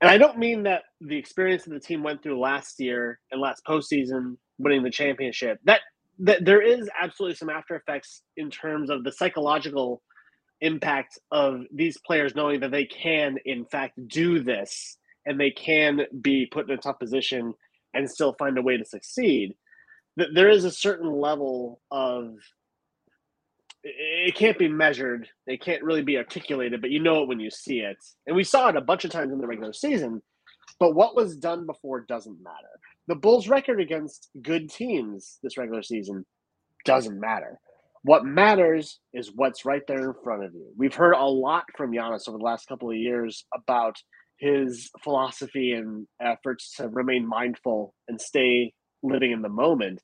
And 0.00 0.10
I 0.10 0.18
don't 0.18 0.38
mean 0.38 0.64
that 0.64 0.82
the 1.00 1.16
experience 1.16 1.64
that 1.64 1.70
the 1.70 1.80
team 1.80 2.02
went 2.02 2.22
through 2.22 2.38
last 2.38 2.80
year 2.80 3.20
and 3.30 3.40
last 3.40 3.62
postseason, 3.66 4.36
winning 4.58 4.82
the 4.82 4.90
championship, 4.90 5.58
that 5.64 5.80
that 6.20 6.44
there 6.44 6.62
is 6.62 6.88
absolutely 7.00 7.36
some 7.36 7.50
after 7.50 7.74
effects 7.76 8.22
in 8.36 8.50
terms 8.50 8.90
of 8.90 9.04
the 9.04 9.12
psychological 9.12 10.02
impact 10.60 11.18
of 11.30 11.62
these 11.72 11.98
players 11.98 12.34
knowing 12.34 12.60
that 12.60 12.70
they 12.70 12.86
can 12.86 13.36
in 13.44 13.64
fact 13.66 13.98
do 14.08 14.40
this 14.42 14.96
and 15.26 15.38
they 15.38 15.50
can 15.50 16.00
be 16.22 16.46
put 16.50 16.68
in 16.68 16.78
a 16.78 16.80
tough 16.80 16.98
position 16.98 17.52
and 17.92 18.10
still 18.10 18.34
find 18.38 18.56
a 18.56 18.62
way 18.62 18.76
to 18.76 18.84
succeed 18.84 19.54
that 20.16 20.28
there 20.34 20.48
is 20.48 20.64
a 20.64 20.70
certain 20.70 21.12
level 21.12 21.80
of 21.90 22.36
it 23.88 24.34
can't 24.34 24.58
be 24.58 24.66
measured. 24.66 25.28
It 25.46 25.62
can't 25.62 25.84
really 25.84 26.02
be 26.02 26.16
articulated 26.16 26.80
but 26.80 26.90
you 26.90 27.00
know 27.00 27.22
it 27.22 27.28
when 27.28 27.38
you 27.40 27.50
see 27.50 27.80
it. 27.80 27.98
And 28.26 28.34
we 28.34 28.42
saw 28.42 28.68
it 28.68 28.76
a 28.76 28.80
bunch 28.80 29.04
of 29.04 29.10
times 29.10 29.32
in 29.32 29.38
the 29.38 29.46
regular 29.46 29.72
season 29.74 30.22
but 30.78 30.94
what 30.94 31.16
was 31.16 31.36
done 31.36 31.66
before 31.66 32.00
doesn't 32.00 32.42
matter 32.42 32.80
the 33.08 33.14
Bulls' 33.14 33.48
record 33.48 33.80
against 33.80 34.28
good 34.42 34.70
teams 34.70 35.38
this 35.42 35.56
regular 35.56 35.82
season 35.82 36.24
doesn't 36.84 37.20
matter. 37.20 37.58
What 38.02 38.24
matters 38.24 39.00
is 39.12 39.32
what's 39.34 39.64
right 39.64 39.82
there 39.88 40.10
in 40.10 40.14
front 40.22 40.44
of 40.44 40.54
you. 40.54 40.72
We've 40.76 40.94
heard 40.94 41.14
a 41.14 41.24
lot 41.24 41.64
from 41.76 41.92
Giannis 41.92 42.28
over 42.28 42.38
the 42.38 42.44
last 42.44 42.68
couple 42.68 42.90
of 42.90 42.96
years 42.96 43.44
about 43.54 43.96
his 44.38 44.90
philosophy 45.02 45.72
and 45.72 46.06
efforts 46.20 46.74
to 46.76 46.88
remain 46.88 47.26
mindful 47.26 47.94
and 48.06 48.20
stay 48.20 48.72
living 49.02 49.32
in 49.32 49.42
the 49.42 49.48
moment. 49.48 50.00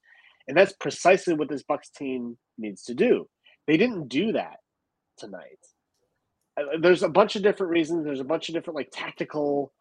And 0.48 0.56
that's 0.56 0.72
precisely 0.80 1.34
what 1.34 1.48
this 1.48 1.62
Bucks 1.62 1.90
team 1.90 2.38
needs 2.58 2.82
to 2.84 2.94
do. 2.94 3.28
They 3.68 3.76
didn't 3.76 4.08
do 4.08 4.32
that 4.32 4.56
tonight. 5.18 5.58
Uh, 6.58 6.78
there's 6.80 7.02
a 7.02 7.08
bunch 7.08 7.36
of 7.36 7.42
different 7.42 7.70
reasons. 7.70 8.04
There's 8.04 8.20
a 8.20 8.24
bunch 8.24 8.48
of 8.48 8.54
different 8.54 8.76
like 8.76 8.90
tactical 8.92 9.72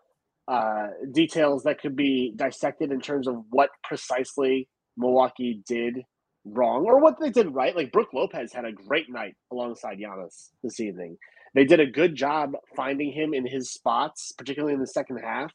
uh, 0.51 0.87
details 1.13 1.63
that 1.63 1.79
could 1.79 1.95
be 1.95 2.33
dissected 2.35 2.91
in 2.91 2.99
terms 2.99 3.25
of 3.25 3.37
what 3.51 3.69
precisely 3.85 4.67
Milwaukee 4.97 5.61
did 5.65 6.03
wrong 6.43 6.83
or 6.85 6.99
what 6.99 7.15
they 7.21 7.29
did 7.29 7.55
right. 7.55 7.73
Like 7.73 7.93
Brook 7.93 8.09
Lopez 8.13 8.51
had 8.51 8.65
a 8.65 8.73
great 8.73 9.09
night 9.09 9.35
alongside 9.49 9.97
Giannis 9.97 10.49
this 10.61 10.81
evening. 10.81 11.17
They 11.55 11.63
did 11.63 11.79
a 11.79 11.85
good 11.85 12.15
job 12.15 12.51
finding 12.75 13.13
him 13.13 13.33
in 13.33 13.47
his 13.47 13.71
spots, 13.71 14.33
particularly 14.37 14.73
in 14.73 14.81
the 14.81 14.87
second 14.87 15.19
half, 15.19 15.53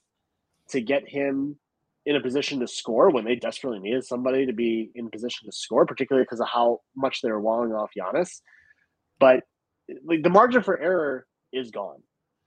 to 0.70 0.80
get 0.80 1.06
him 1.06 1.58
in 2.06 2.16
a 2.16 2.22
position 2.22 2.60
to 2.60 2.66
score 2.66 3.10
when 3.10 3.26
they 3.26 3.34
desperately 3.34 3.80
needed 3.80 4.04
somebody 4.04 4.46
to 4.46 4.54
be 4.54 4.90
in 4.94 5.10
position 5.10 5.46
to 5.46 5.52
score, 5.52 5.84
particularly 5.84 6.24
because 6.24 6.40
of 6.40 6.48
how 6.48 6.80
much 6.96 7.20
they 7.20 7.30
were 7.30 7.40
walling 7.40 7.72
off 7.72 7.90
Giannis. 7.98 8.40
But 9.20 9.40
like 10.06 10.22
the 10.22 10.30
margin 10.30 10.62
for 10.62 10.80
error 10.80 11.26
is 11.52 11.70
gone. 11.70 12.02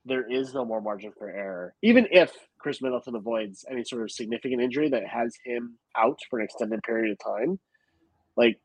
There 0.10 0.30
is 0.30 0.54
no 0.54 0.66
more 0.66 0.82
margin 0.82 1.14
for 1.18 1.30
error. 1.30 1.74
Even 1.82 2.08
if 2.12 2.34
Khris 2.60 2.82
Middleton 2.82 3.16
avoids 3.16 3.64
any 3.72 3.84
sort 3.84 4.02
of 4.02 4.12
significant 4.12 4.62
injury 4.62 4.90
that 4.90 5.08
has 5.08 5.34
him 5.46 5.78
out 5.96 6.20
for 6.30 6.40
an 6.40 6.46
extended 6.46 6.82
period 6.84 7.12
of 7.12 7.20
time, 7.20 7.60
like 8.36 8.60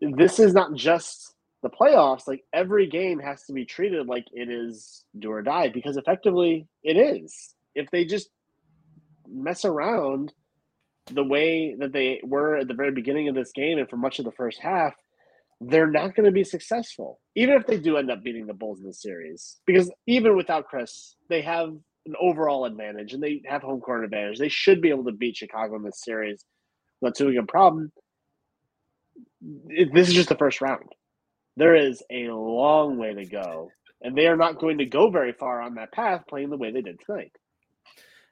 this 0.00 0.38
is 0.38 0.52
not 0.52 0.74
just 0.74 1.34
the 1.62 1.70
playoffs. 1.70 2.28
Like 2.28 2.44
every 2.52 2.86
game 2.86 3.18
has 3.18 3.42
to 3.44 3.52
be 3.52 3.64
treated 3.64 4.06
like 4.06 4.26
it 4.32 4.48
is 4.48 5.04
do 5.18 5.32
or 5.32 5.42
die 5.42 5.70
because 5.70 5.96
effectively 5.96 6.68
it 6.84 6.96
is. 6.96 7.54
If 7.74 7.90
they 7.90 8.04
just 8.04 8.28
mess 9.26 9.64
around 9.64 10.32
the 11.10 11.24
way 11.24 11.74
that 11.78 11.92
they 11.92 12.20
were 12.22 12.56
at 12.56 12.68
the 12.68 12.74
very 12.74 12.92
beginning 12.92 13.28
of 13.28 13.34
this 13.34 13.52
game 13.52 13.78
and 13.78 13.88
for 13.88 13.96
much 13.96 14.18
of 14.18 14.24
the 14.24 14.32
first 14.32 14.60
half, 14.60 14.94
they're 15.60 15.90
not 15.90 16.14
going 16.14 16.26
to 16.26 16.32
be 16.32 16.44
successful, 16.44 17.20
even 17.34 17.54
if 17.54 17.66
they 17.66 17.78
do 17.78 17.96
end 17.96 18.10
up 18.10 18.22
beating 18.22 18.46
the 18.46 18.54
Bulls 18.54 18.80
in 18.80 18.86
the 18.86 18.92
series. 18.92 19.60
Because 19.66 19.90
even 20.06 20.36
without 20.36 20.66
Khris, 20.68 21.16
they 21.28 21.42
have 21.42 21.68
an 22.06 22.14
overall 22.20 22.64
advantage 22.66 23.12
and 23.14 23.22
they 23.22 23.40
have 23.46 23.62
home 23.62 23.80
court 23.80 24.04
advantage. 24.04 24.38
They 24.38 24.48
should 24.48 24.80
be 24.82 24.90
able 24.90 25.04
to 25.04 25.12
beat 25.12 25.36
Chicago 25.36 25.76
in 25.76 25.82
this 25.82 26.02
series. 26.02 26.44
Too 27.16 27.28
big 27.28 27.38
a 27.38 27.42
problem. 27.42 27.92
This 29.42 30.08
is 30.08 30.14
just 30.14 30.30
the 30.30 30.36
first 30.36 30.60
round. 30.60 30.88
There 31.56 31.76
is 31.76 32.02
a 32.10 32.28
long 32.28 32.98
way 32.98 33.14
to 33.14 33.26
go, 33.26 33.70
and 34.02 34.16
they 34.16 34.26
are 34.26 34.36
not 34.36 34.58
going 34.58 34.78
to 34.78 34.86
go 34.86 35.10
very 35.10 35.32
far 35.32 35.60
on 35.60 35.74
that 35.74 35.92
path 35.92 36.22
playing 36.28 36.50
the 36.50 36.56
way 36.56 36.72
they 36.72 36.80
did 36.80 36.98
tonight. 37.04 37.32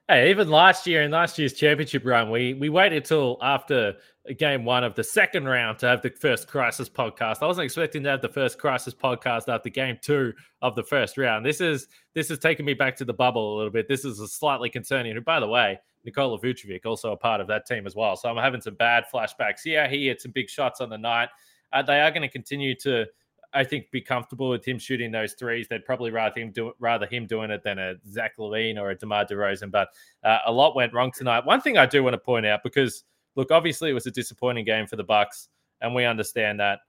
Hey, 0.09 0.29
even 0.31 0.49
last 0.49 0.85
year 0.85 1.03
in 1.03 1.11
last 1.11 1.39
year's 1.39 1.53
championship 1.53 2.03
run, 2.05 2.29
we 2.29 2.53
we 2.55 2.67
waited 2.67 3.05
till 3.05 3.37
after 3.41 3.95
game 4.37 4.65
one 4.65 4.83
of 4.83 4.95
the 4.95 5.03
second 5.03 5.45
round 5.45 5.79
to 5.79 5.87
have 5.87 6.01
the 6.01 6.09
first 6.09 6.45
crisis 6.45 6.89
podcast. 6.89 7.37
I 7.41 7.47
wasn't 7.47 7.63
expecting 7.63 8.03
to 8.03 8.09
have 8.09 8.21
the 8.21 8.27
first 8.27 8.59
crisis 8.59 8.93
podcast 8.93 9.47
after 9.47 9.69
game 9.69 9.97
two 10.01 10.33
of 10.61 10.75
the 10.75 10.83
first 10.83 11.17
round. 11.17 11.45
This 11.45 11.61
is 11.61 11.87
this 12.15 12.29
is 12.29 12.37
taking 12.39 12.65
me 12.65 12.73
back 12.73 12.97
to 12.97 13.05
the 13.05 13.13
bubble 13.13 13.55
a 13.55 13.57
little 13.57 13.71
bit. 13.71 13.87
This 13.87 14.03
is 14.03 14.19
a 14.19 14.27
slightly 14.27 14.69
concerning. 14.69 15.17
By 15.23 15.39
the 15.39 15.47
way, 15.47 15.79
Nikola 16.03 16.37
Vucevic 16.37 16.85
also 16.85 17.13
a 17.13 17.17
part 17.17 17.39
of 17.39 17.47
that 17.47 17.65
team 17.65 17.87
as 17.87 17.95
well. 17.95 18.17
So 18.17 18.27
I'm 18.27 18.35
having 18.35 18.59
some 18.59 18.75
bad 18.75 19.05
flashbacks. 19.13 19.63
Yeah, 19.63 19.87
he 19.87 20.07
had 20.07 20.19
some 20.19 20.31
big 20.31 20.49
shots 20.49 20.81
on 20.81 20.89
the 20.89 20.97
night. 20.97 21.29
Uh, 21.71 21.81
they 21.81 22.01
are 22.01 22.11
going 22.11 22.23
to 22.23 22.27
continue 22.27 22.75
to 22.81 23.05
I 23.53 23.63
think, 23.63 23.91
be 23.91 24.01
comfortable 24.01 24.49
with 24.49 24.65
him 24.65 24.79
shooting 24.79 25.11
those 25.11 25.33
threes. 25.33 25.67
They'd 25.67 25.85
probably 25.85 26.11
rather 26.11 26.39
him 26.39 26.51
do 26.51 26.73
rather 26.79 27.05
him 27.05 27.27
doing 27.27 27.51
it 27.51 27.63
than 27.63 27.79
a 27.79 27.95
Zach 28.09 28.37
LaVine 28.37 28.79
or 28.79 28.91
a 28.91 28.95
DeMar 28.95 29.25
DeRozan. 29.25 29.71
But 29.71 29.89
uh, 30.23 30.39
a 30.45 30.51
lot 30.51 30.75
went 30.75 30.93
wrong 30.93 31.11
tonight. 31.11 31.45
One 31.45 31.61
thing 31.61 31.77
I 31.77 31.85
do 31.85 32.03
want 32.03 32.13
to 32.13 32.19
point 32.19 32.45
out 32.45 32.61
because 32.63 33.03
look, 33.35 33.51
obviously 33.51 33.89
it 33.89 33.93
was 33.93 34.05
a 34.07 34.11
disappointing 34.11 34.65
game 34.65 34.87
for 34.87 34.95
the 34.95 35.03
Bucks, 35.03 35.49
and 35.81 35.93
we 35.93 36.05
understand 36.05 36.59
that. 36.59 36.79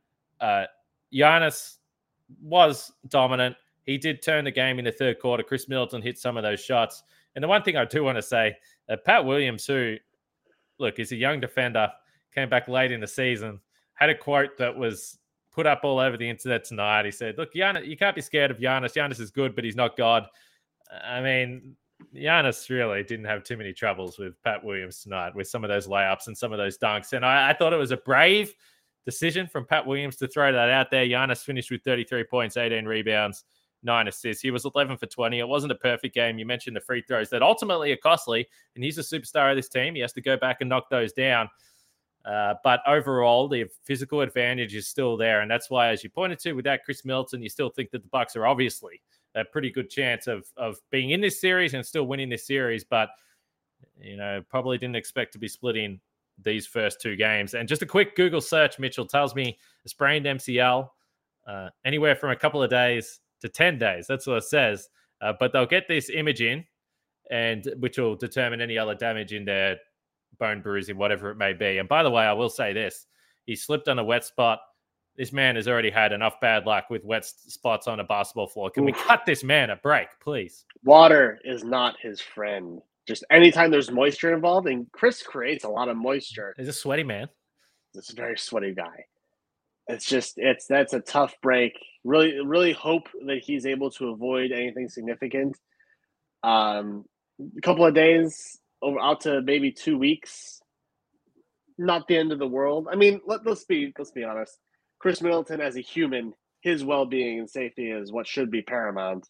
Uh, 0.40 0.64
Giannis 1.12 1.76
was 2.42 2.92
dominant. 3.08 3.56
He 3.84 3.98
did 3.98 4.22
turn 4.22 4.44
the 4.44 4.50
game 4.50 4.78
in 4.78 4.84
the 4.84 4.92
third 4.92 5.20
quarter. 5.20 5.42
Khris 5.42 5.68
Middleton 5.68 6.02
hit 6.02 6.18
some 6.18 6.36
of 6.36 6.42
those 6.42 6.60
shots. 6.60 7.02
And 7.34 7.42
the 7.42 7.48
one 7.48 7.62
thing 7.62 7.76
I 7.76 7.84
do 7.84 8.02
want 8.02 8.16
to 8.16 8.22
say, 8.22 8.56
uh, 8.88 8.96
Pat 9.04 9.24
Williams, 9.24 9.66
who 9.66 9.96
look 10.78 10.98
is 10.98 11.12
a 11.12 11.16
young 11.16 11.40
defender, 11.40 11.90
came 12.34 12.48
back 12.48 12.68
late 12.68 12.92
in 12.92 13.00
the 13.00 13.06
season, 13.06 13.60
had 13.94 14.10
a 14.10 14.14
quote 14.14 14.56
that 14.58 14.74
was 14.74 15.18
put 15.54 15.66
up 15.66 15.80
all 15.84 15.98
over 15.98 16.16
the 16.16 16.28
internet 16.28 16.64
tonight. 16.64 17.04
He 17.04 17.10
said, 17.10 17.38
"Look, 17.38 17.54
Giannis, 17.54 17.86
you 17.86 17.96
can't 17.96 18.16
be 18.16 18.22
scared 18.22 18.50
of 18.50 18.58
Giannis. 18.58 18.94
Giannis 18.94 19.20
is 19.20 19.30
good, 19.30 19.54
but 19.54 19.64
he's 19.64 19.76
not 19.76 19.96
God." 19.96 20.26
I 21.04 21.20
mean, 21.20 21.76
Giannis 22.14 22.68
really 22.68 23.02
didn't 23.02 23.26
have 23.26 23.44
too 23.44 23.56
many 23.56 23.72
troubles 23.72 24.18
with 24.18 24.40
Pat 24.42 24.62
Williams 24.62 25.02
tonight 25.02 25.34
with 25.34 25.48
some 25.48 25.64
of 25.64 25.68
those 25.68 25.86
layups 25.86 26.26
and 26.26 26.36
some 26.36 26.52
of 26.52 26.58
those 26.58 26.76
dunks, 26.78 27.12
and 27.12 27.24
I, 27.24 27.50
I 27.50 27.52
thought 27.54 27.72
it 27.72 27.78
was 27.78 27.92
a 27.92 27.96
brave 27.96 28.54
decision 29.04 29.46
from 29.46 29.66
Pat 29.66 29.86
Williams 29.86 30.16
to 30.16 30.28
throw 30.28 30.52
that 30.52 30.70
out 30.70 30.90
there. 30.90 31.06
Giannis 31.06 31.44
finished 31.44 31.70
with 31.70 31.82
33 31.82 32.24
points, 32.24 32.56
18 32.56 32.86
rebounds, 32.86 33.44
nine 33.82 34.08
assists. 34.08 34.42
He 34.42 34.50
was 34.50 34.64
11 34.64 34.96
for 34.96 35.06
20. 35.06 35.38
It 35.38 35.48
wasn't 35.48 35.72
a 35.72 35.76
perfect 35.76 36.14
game. 36.14 36.38
You 36.38 36.46
mentioned 36.46 36.74
the 36.74 36.80
free 36.80 37.02
throws 37.02 37.30
that 37.30 37.42
ultimately 37.42 37.92
are 37.92 37.96
costly, 37.96 38.48
and 38.74 38.82
he's 38.82 38.98
a 38.98 39.02
superstar 39.02 39.50
of 39.50 39.56
this 39.56 39.68
team. 39.68 39.94
He 39.94 40.00
has 40.00 40.12
to 40.14 40.22
go 40.22 40.36
back 40.36 40.58
and 40.60 40.68
knock 40.68 40.88
those 40.90 41.12
down. 41.12 41.48
Uh, 42.24 42.54
but 42.64 42.80
overall, 42.86 43.48
the 43.48 43.66
physical 43.84 44.22
advantage 44.22 44.74
is 44.74 44.88
still 44.88 45.16
there, 45.16 45.42
and 45.42 45.50
that's 45.50 45.68
why, 45.68 45.88
as 45.90 46.02
you 46.02 46.08
pointed 46.08 46.38
to, 46.38 46.54
without 46.54 46.80
Khris 46.84 47.04
Middleton, 47.04 47.42
you 47.42 47.50
still 47.50 47.68
think 47.68 47.90
that 47.90 48.02
the 48.02 48.08
Bucks 48.08 48.34
are 48.34 48.46
obviously 48.46 49.02
a 49.34 49.44
pretty 49.44 49.70
good 49.70 49.90
chance 49.90 50.26
of 50.26 50.46
of 50.56 50.78
being 50.90 51.10
in 51.10 51.20
this 51.20 51.40
series 51.40 51.74
and 51.74 51.84
still 51.84 52.04
winning 52.04 52.30
this 52.30 52.46
series. 52.46 52.84
But 52.84 53.10
you 54.00 54.16
know, 54.16 54.42
probably 54.48 54.78
didn't 54.78 54.96
expect 54.96 55.32
to 55.34 55.38
be 55.38 55.48
splitting 55.48 56.00
these 56.42 56.66
first 56.66 57.00
two 57.00 57.14
games. 57.14 57.54
And 57.54 57.68
just 57.68 57.82
a 57.82 57.86
quick 57.86 58.16
Google 58.16 58.40
search, 58.40 58.78
Mitchell 58.78 59.06
tells 59.06 59.34
me 59.34 59.58
a 59.84 59.88
sprained 59.88 60.26
MCL, 60.26 60.88
uh, 61.46 61.68
anywhere 61.84 62.16
from 62.16 62.30
a 62.30 62.36
couple 62.36 62.62
of 62.62 62.70
days 62.70 63.20
to 63.40 63.48
ten 63.50 63.78
days. 63.78 64.06
That's 64.06 64.26
what 64.26 64.38
it 64.38 64.44
says. 64.44 64.88
Uh, 65.20 65.34
but 65.38 65.52
they'll 65.52 65.66
get 65.66 65.88
this 65.88 66.10
image 66.10 66.40
in, 66.40 66.64
and 67.30 67.68
which 67.78 67.98
will 67.98 68.16
determine 68.16 68.62
any 68.62 68.78
other 68.78 68.94
damage 68.94 69.34
in 69.34 69.44
their 69.44 69.76
bone 70.38 70.62
bruising, 70.62 70.96
whatever 70.96 71.30
it 71.30 71.36
may 71.36 71.52
be. 71.52 71.78
And 71.78 71.88
by 71.88 72.02
the 72.02 72.10
way, 72.10 72.24
I 72.24 72.32
will 72.32 72.48
say 72.48 72.72
this 72.72 73.06
he 73.46 73.56
slipped 73.56 73.88
on 73.88 73.98
a 73.98 74.04
wet 74.04 74.24
spot. 74.24 74.60
This 75.16 75.32
man 75.32 75.56
has 75.56 75.68
already 75.68 75.90
had 75.90 76.12
enough 76.12 76.40
bad 76.40 76.66
luck 76.66 76.90
with 76.90 77.04
wet 77.04 77.24
spots 77.24 77.86
on 77.86 78.00
a 78.00 78.04
basketball 78.04 78.48
floor. 78.48 78.70
Can 78.70 78.82
Oof. 78.82 78.86
we 78.86 78.92
cut 78.92 79.24
this 79.24 79.44
man 79.44 79.70
a 79.70 79.76
break, 79.76 80.08
please? 80.20 80.64
Water 80.82 81.38
is 81.44 81.62
not 81.62 81.94
his 82.00 82.20
friend. 82.20 82.80
Just 83.06 83.22
anytime 83.30 83.70
there's 83.70 83.90
moisture 83.90 84.34
involved, 84.34 84.66
and 84.66 84.90
Khris 84.92 85.22
creates 85.22 85.64
a 85.64 85.68
lot 85.68 85.88
of 85.88 85.96
moisture. 85.96 86.54
He's 86.56 86.68
a 86.68 86.72
sweaty 86.72 87.04
man. 87.04 87.28
This 87.92 88.10
a 88.10 88.14
very 88.14 88.36
sweaty 88.36 88.74
guy. 88.74 89.04
It's 89.86 90.06
just 90.06 90.34
it's 90.36 90.66
that's 90.66 90.94
a 90.94 91.00
tough 91.00 91.34
break. 91.42 91.74
Really, 92.02 92.40
really 92.44 92.72
hope 92.72 93.08
that 93.26 93.38
he's 93.38 93.66
able 93.66 93.90
to 93.92 94.08
avoid 94.08 94.50
anything 94.50 94.88
significant. 94.88 95.56
Um, 96.42 97.04
a 97.56 97.60
couple 97.60 97.84
of 97.84 97.94
days 97.94 98.58
over 98.84 99.00
out 99.00 99.22
to 99.22 99.42
maybe 99.42 99.72
two 99.72 99.98
weeks. 99.98 100.60
Not 101.76 102.06
the 102.06 102.16
end 102.16 102.30
of 102.30 102.38
the 102.38 102.46
world. 102.46 102.86
I 102.90 102.94
mean, 102.94 103.20
let, 103.26 103.44
let's 103.44 103.64
be 103.64 103.92
let's 103.98 104.12
be 104.12 104.22
honest. 104.22 104.58
Khris 105.00 105.20
Middleton 105.20 105.60
as 105.60 105.76
a 105.76 105.80
human, 105.80 106.32
his 106.60 106.84
well-being 106.84 107.40
and 107.40 107.50
safety 107.50 107.90
is 107.90 108.12
what 108.12 108.26
should 108.26 108.50
be 108.50 108.62
paramount. 108.62 109.28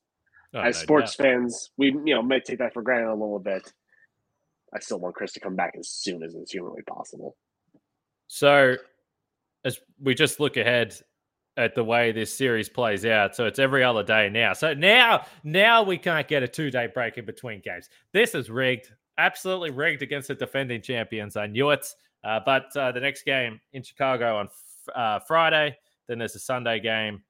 Oh, 0.54 0.60
as 0.60 0.76
sports 0.76 1.14
fans, 1.14 1.70
we 1.78 1.86
you 2.04 2.14
know 2.14 2.22
may 2.22 2.40
take 2.40 2.58
that 2.58 2.74
for 2.74 2.82
granted 2.82 3.08
a 3.08 3.12
little 3.12 3.38
bit. 3.38 3.72
I 4.74 4.80
still 4.80 5.00
want 5.00 5.14
Khris 5.14 5.32
to 5.32 5.40
come 5.40 5.56
back 5.56 5.74
as 5.78 5.88
soon 5.88 6.22
as 6.22 6.34
it's 6.34 6.52
humanly 6.52 6.82
possible. 6.82 7.36
So, 8.26 8.76
as 9.64 9.78
we 10.00 10.14
just 10.14 10.40
look 10.40 10.56
ahead 10.56 10.94
at 11.56 11.74
the 11.74 11.84
way 11.84 12.10
this 12.12 12.36
series 12.36 12.68
plays 12.68 13.04
out, 13.06 13.36
so 13.36 13.46
it's 13.46 13.58
every 13.58 13.84
other 13.84 14.02
day 14.02 14.28
now. 14.28 14.52
So 14.52 14.74
now, 14.74 15.26
now 15.44 15.84
we 15.84 15.96
can't 15.98 16.26
get 16.26 16.42
a 16.42 16.48
two-day 16.48 16.88
break 16.92 17.16
in 17.16 17.24
between 17.24 17.60
games. 17.60 17.88
This 18.12 18.34
is 18.34 18.50
rigged 18.50 18.90
absolutely 19.18 19.70
rigged 19.70 20.02
against 20.02 20.28
the 20.28 20.34
defending 20.34 20.82
champions. 20.82 21.36
I 21.36 21.46
knew 21.46 21.70
it. 21.70 21.86
Uh, 22.24 22.40
but 22.44 22.74
uh, 22.76 22.90
the 22.90 23.00
next 23.00 23.24
game 23.24 23.60
in 23.72 23.82
Chicago 23.82 24.38
on 24.38 24.48
uh, 24.94 25.20
Friday, 25.20 25.76
then 26.08 26.18
there's 26.18 26.34
a 26.34 26.38
Sunday 26.40 26.80
game, 26.80 27.22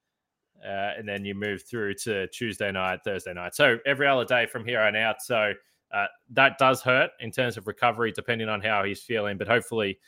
uh, 0.64 0.92
and 0.96 1.08
then 1.08 1.24
you 1.24 1.34
move 1.34 1.62
through 1.62 1.94
to 1.94 2.28
Tuesday 2.28 2.70
night, 2.70 3.00
Thursday 3.04 3.34
night. 3.34 3.54
So 3.54 3.78
every 3.86 4.06
other 4.06 4.24
day 4.24 4.46
from 4.46 4.64
here 4.64 4.80
on 4.80 4.94
out. 4.94 5.20
So 5.20 5.52
uh, 5.92 6.06
that 6.30 6.58
does 6.58 6.80
hurt 6.80 7.10
in 7.20 7.32
terms 7.32 7.56
of 7.56 7.66
recovery, 7.66 8.12
depending 8.12 8.48
on 8.48 8.60
how 8.60 8.84
he's 8.84 9.02
feeling. 9.02 9.36
But 9.36 9.48
hopefully, 9.48 9.98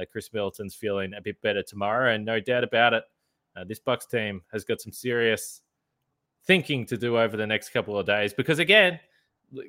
uh, 0.00 0.04
Khris 0.10 0.32
Middleton's 0.32 0.74
feeling 0.74 1.14
a 1.14 1.20
bit 1.20 1.40
better 1.42 1.62
tomorrow, 1.62 2.14
and 2.14 2.24
no 2.24 2.38
doubt 2.38 2.64
about 2.64 2.92
it, 2.92 3.04
this 3.66 3.78
Bucks 3.78 4.04
team 4.04 4.42
has 4.52 4.64
got 4.64 4.82
some 4.82 4.92
serious 4.92 5.62
thinking 6.44 6.84
to 6.86 6.96
do 6.96 7.18
over 7.18 7.36
the 7.36 7.46
next 7.46 7.70
couple 7.70 7.98
of 7.98 8.06
days. 8.06 8.34
Because 8.34 8.58
again, 8.58 9.00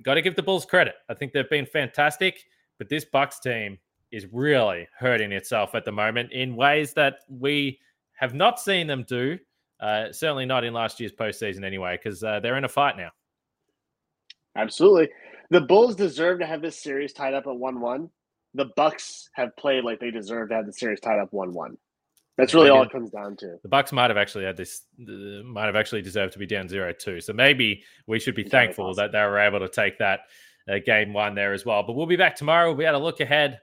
got 0.01 0.15
to 0.15 0.21
give 0.21 0.35
the 0.35 0.43
Bulls 0.43 0.65
credit. 0.65 0.95
I 1.09 1.13
think 1.13 1.33
they've 1.33 1.49
been 1.49 1.65
fantastic, 1.65 2.45
but 2.77 2.89
this 2.89 3.05
Bucks 3.05 3.39
team 3.39 3.77
is 4.11 4.25
really 4.31 4.87
hurting 4.97 5.31
itself 5.31 5.75
at 5.75 5.85
the 5.85 5.91
moment 5.91 6.31
in 6.31 6.55
ways 6.55 6.93
that 6.93 7.19
we 7.29 7.79
have 8.13 8.33
not 8.33 8.59
seen 8.59 8.87
them 8.87 9.03
do. 9.07 9.37
Uh, 9.79 10.11
certainly 10.11 10.45
not 10.45 10.63
in 10.63 10.73
last 10.73 10.99
year's 10.99 11.11
postseason, 11.11 11.63
anyway, 11.63 11.97
because 12.01 12.23
uh, 12.23 12.39
they're 12.39 12.57
in 12.57 12.63
a 12.63 12.69
fight 12.69 12.97
now. 12.97 13.11
Absolutely, 14.55 15.09
the 15.51 15.61
Bulls 15.61 15.95
deserve 15.95 16.39
to 16.39 16.47
have 16.47 16.61
this 16.61 16.81
series 16.81 17.13
tied 17.13 17.35
up 17.35 17.45
at 17.45 17.55
one-one. 17.55 18.09
The 18.55 18.71
Bucks 18.75 19.29
have 19.33 19.55
played 19.55 19.83
like 19.83 19.99
they 19.99 20.09
deserve 20.09 20.49
to 20.49 20.55
have 20.55 20.65
the 20.65 20.73
series 20.73 20.99
tied 20.99 21.19
up 21.19 21.31
one-one. 21.31 21.77
That's 22.37 22.53
really 22.53 22.69
all 22.69 22.83
it 22.83 22.91
comes 22.91 23.09
down 23.09 23.35
to. 23.37 23.57
The 23.63 23.67
Bucks 23.67 23.91
might 23.91 24.09
have 24.11 24.17
actually 24.17 24.45
had 24.45 24.55
this, 24.55 24.83
uh, 25.01 25.43
might 25.43 25.65
have 25.65 25.75
actually 25.75 26.03
deserved 26.03 26.33
to 26.33 26.39
be 26.39 26.45
down 26.45 26.67
zero 26.67 26.93
two. 26.93 27.19
So 27.19 27.33
maybe 27.33 27.83
we 28.05 28.19
should 28.19 28.35
be 28.35 28.43
it's 28.43 28.51
thankful 28.51 28.93
that 28.93 29.11
they 29.11 29.21
were 29.21 29.39
able 29.39 29.59
to 29.59 29.67
take 29.67 29.97
that 29.97 30.21
uh, 30.69 30.75
game 30.85 31.13
one 31.13 31.33
there 31.33 31.53
as 31.53 31.65
well. 31.65 31.81
But 31.81 31.93
we'll 31.93 32.05
be 32.05 32.15
back 32.15 32.35
tomorrow. 32.35 32.67
We'll 32.67 32.77
be 32.77 32.85
able 32.85 32.99
to 32.99 33.03
look 33.03 33.21
ahead 33.21 33.59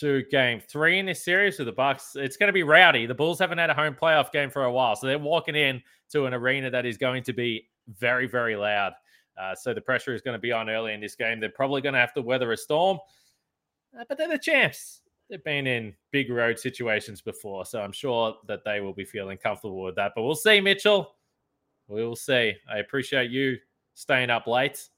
to 0.00 0.22
game 0.30 0.60
three 0.60 0.98
in 0.98 1.06
this 1.06 1.24
series 1.24 1.58
with 1.58 1.66
the 1.66 1.72
Bucks. 1.72 2.12
It's 2.14 2.36
going 2.36 2.48
to 2.48 2.52
be 2.52 2.62
rowdy. 2.62 3.06
The 3.06 3.14
Bulls 3.14 3.38
haven't 3.38 3.58
had 3.58 3.70
a 3.70 3.74
home 3.74 3.96
playoff 4.00 4.32
game 4.32 4.50
for 4.50 4.64
a 4.64 4.72
while, 4.72 4.96
so 4.96 5.06
they're 5.06 5.18
walking 5.18 5.54
in 5.54 5.82
to 6.12 6.26
an 6.26 6.34
arena 6.34 6.70
that 6.70 6.86
is 6.86 6.96
going 6.98 7.22
to 7.24 7.32
be 7.32 7.68
very, 7.88 8.26
very 8.26 8.56
loud. 8.56 8.92
Uh, 9.40 9.54
so 9.54 9.72
the 9.72 9.80
pressure 9.80 10.14
is 10.14 10.22
going 10.22 10.36
to 10.36 10.40
be 10.40 10.52
on 10.52 10.68
early 10.68 10.92
in 10.92 11.00
this 11.00 11.14
game. 11.14 11.40
They're 11.40 11.50
probably 11.50 11.80
going 11.80 11.94
to 11.94 11.98
have 11.98 12.12
to 12.14 12.22
weather 12.22 12.52
a 12.52 12.56
storm, 12.56 12.98
uh, 13.98 14.04
but 14.08 14.18
they're 14.18 14.28
the 14.28 14.38
champs. 14.38 15.01
They've 15.32 15.42
been 15.42 15.66
in 15.66 15.94
big 16.10 16.28
road 16.28 16.58
situations 16.58 17.22
before, 17.22 17.64
so 17.64 17.80
I'm 17.80 17.90
sure 17.90 18.36
that 18.48 18.64
they 18.66 18.82
will 18.82 18.92
be 18.92 19.06
feeling 19.06 19.38
comfortable 19.38 19.82
with 19.82 19.96
that. 19.96 20.12
But 20.14 20.24
we'll 20.24 20.34
see, 20.34 20.60
Mitchell. 20.60 21.16
We 21.88 22.04
will 22.04 22.16
see. 22.16 22.52
I 22.70 22.80
appreciate 22.80 23.30
you 23.30 23.56
staying 23.94 24.28
up 24.28 24.46
late 24.46 24.90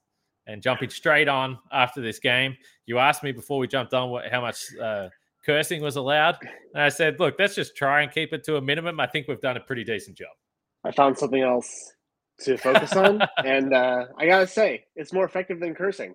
and 0.45 0.61
jumping 0.61 0.89
straight 0.89 1.29
on 1.29 1.57
after 1.71 2.01
this 2.01 2.19
game. 2.19 2.57
You 2.85 2.99
asked 2.99 3.23
me 3.23 3.31
before 3.31 3.59
we 3.59 3.69
jumped 3.69 3.93
on 3.93 4.09
what, 4.09 4.29
how 4.29 4.41
much 4.41 4.61
uh, 4.75 5.07
cursing 5.45 5.81
was 5.81 5.95
allowed, 5.95 6.37
and 6.73 6.83
I 6.83 6.89
said, 6.89 7.17
"Look, 7.17 7.35
let's 7.39 7.55
just 7.55 7.77
try 7.77 8.01
and 8.01 8.11
keep 8.11 8.33
it 8.33 8.43
to 8.43 8.57
a 8.57 8.61
minimum." 8.61 8.99
I 8.99 9.07
think 9.07 9.29
we've 9.29 9.39
done 9.39 9.55
a 9.55 9.61
pretty 9.61 9.85
decent 9.85 10.17
job. 10.17 10.35
I 10.83 10.91
found 10.91 11.17
something 11.17 11.43
else 11.43 11.93
to 12.41 12.57
focus 12.57 12.91
on, 12.91 13.21
and 13.45 13.73
uh, 13.73 14.07
I 14.17 14.25
gotta 14.25 14.47
say, 14.47 14.83
it's 14.97 15.13
more 15.13 15.23
effective 15.23 15.61
than 15.61 15.73
cursing. 15.73 16.13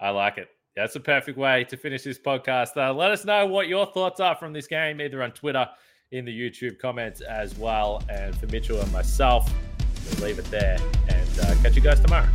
I 0.00 0.10
like 0.10 0.38
it. 0.38 0.48
That's 0.74 0.96
a 0.96 1.00
perfect 1.00 1.36
way 1.36 1.64
to 1.64 1.76
finish 1.76 2.02
this 2.02 2.18
podcast. 2.18 2.76
Uh, 2.76 2.94
let 2.94 3.10
us 3.10 3.24
know 3.24 3.46
what 3.46 3.68
your 3.68 3.86
thoughts 3.86 4.20
are 4.20 4.34
from 4.34 4.52
this 4.52 4.66
game, 4.66 5.00
either 5.00 5.22
on 5.22 5.32
Twitter, 5.32 5.68
in 6.12 6.24
the 6.24 6.32
YouTube 6.32 6.78
comments 6.78 7.20
as 7.20 7.56
well. 7.58 8.02
And 8.08 8.34
for 8.36 8.46
Mitchell 8.46 8.80
and 8.80 8.90
myself, 8.92 9.52
we'll 10.10 10.28
leave 10.28 10.38
it 10.38 10.50
there 10.50 10.78
and 11.08 11.40
uh, 11.40 11.54
catch 11.62 11.76
you 11.76 11.82
guys 11.82 12.00
tomorrow. 12.00 12.28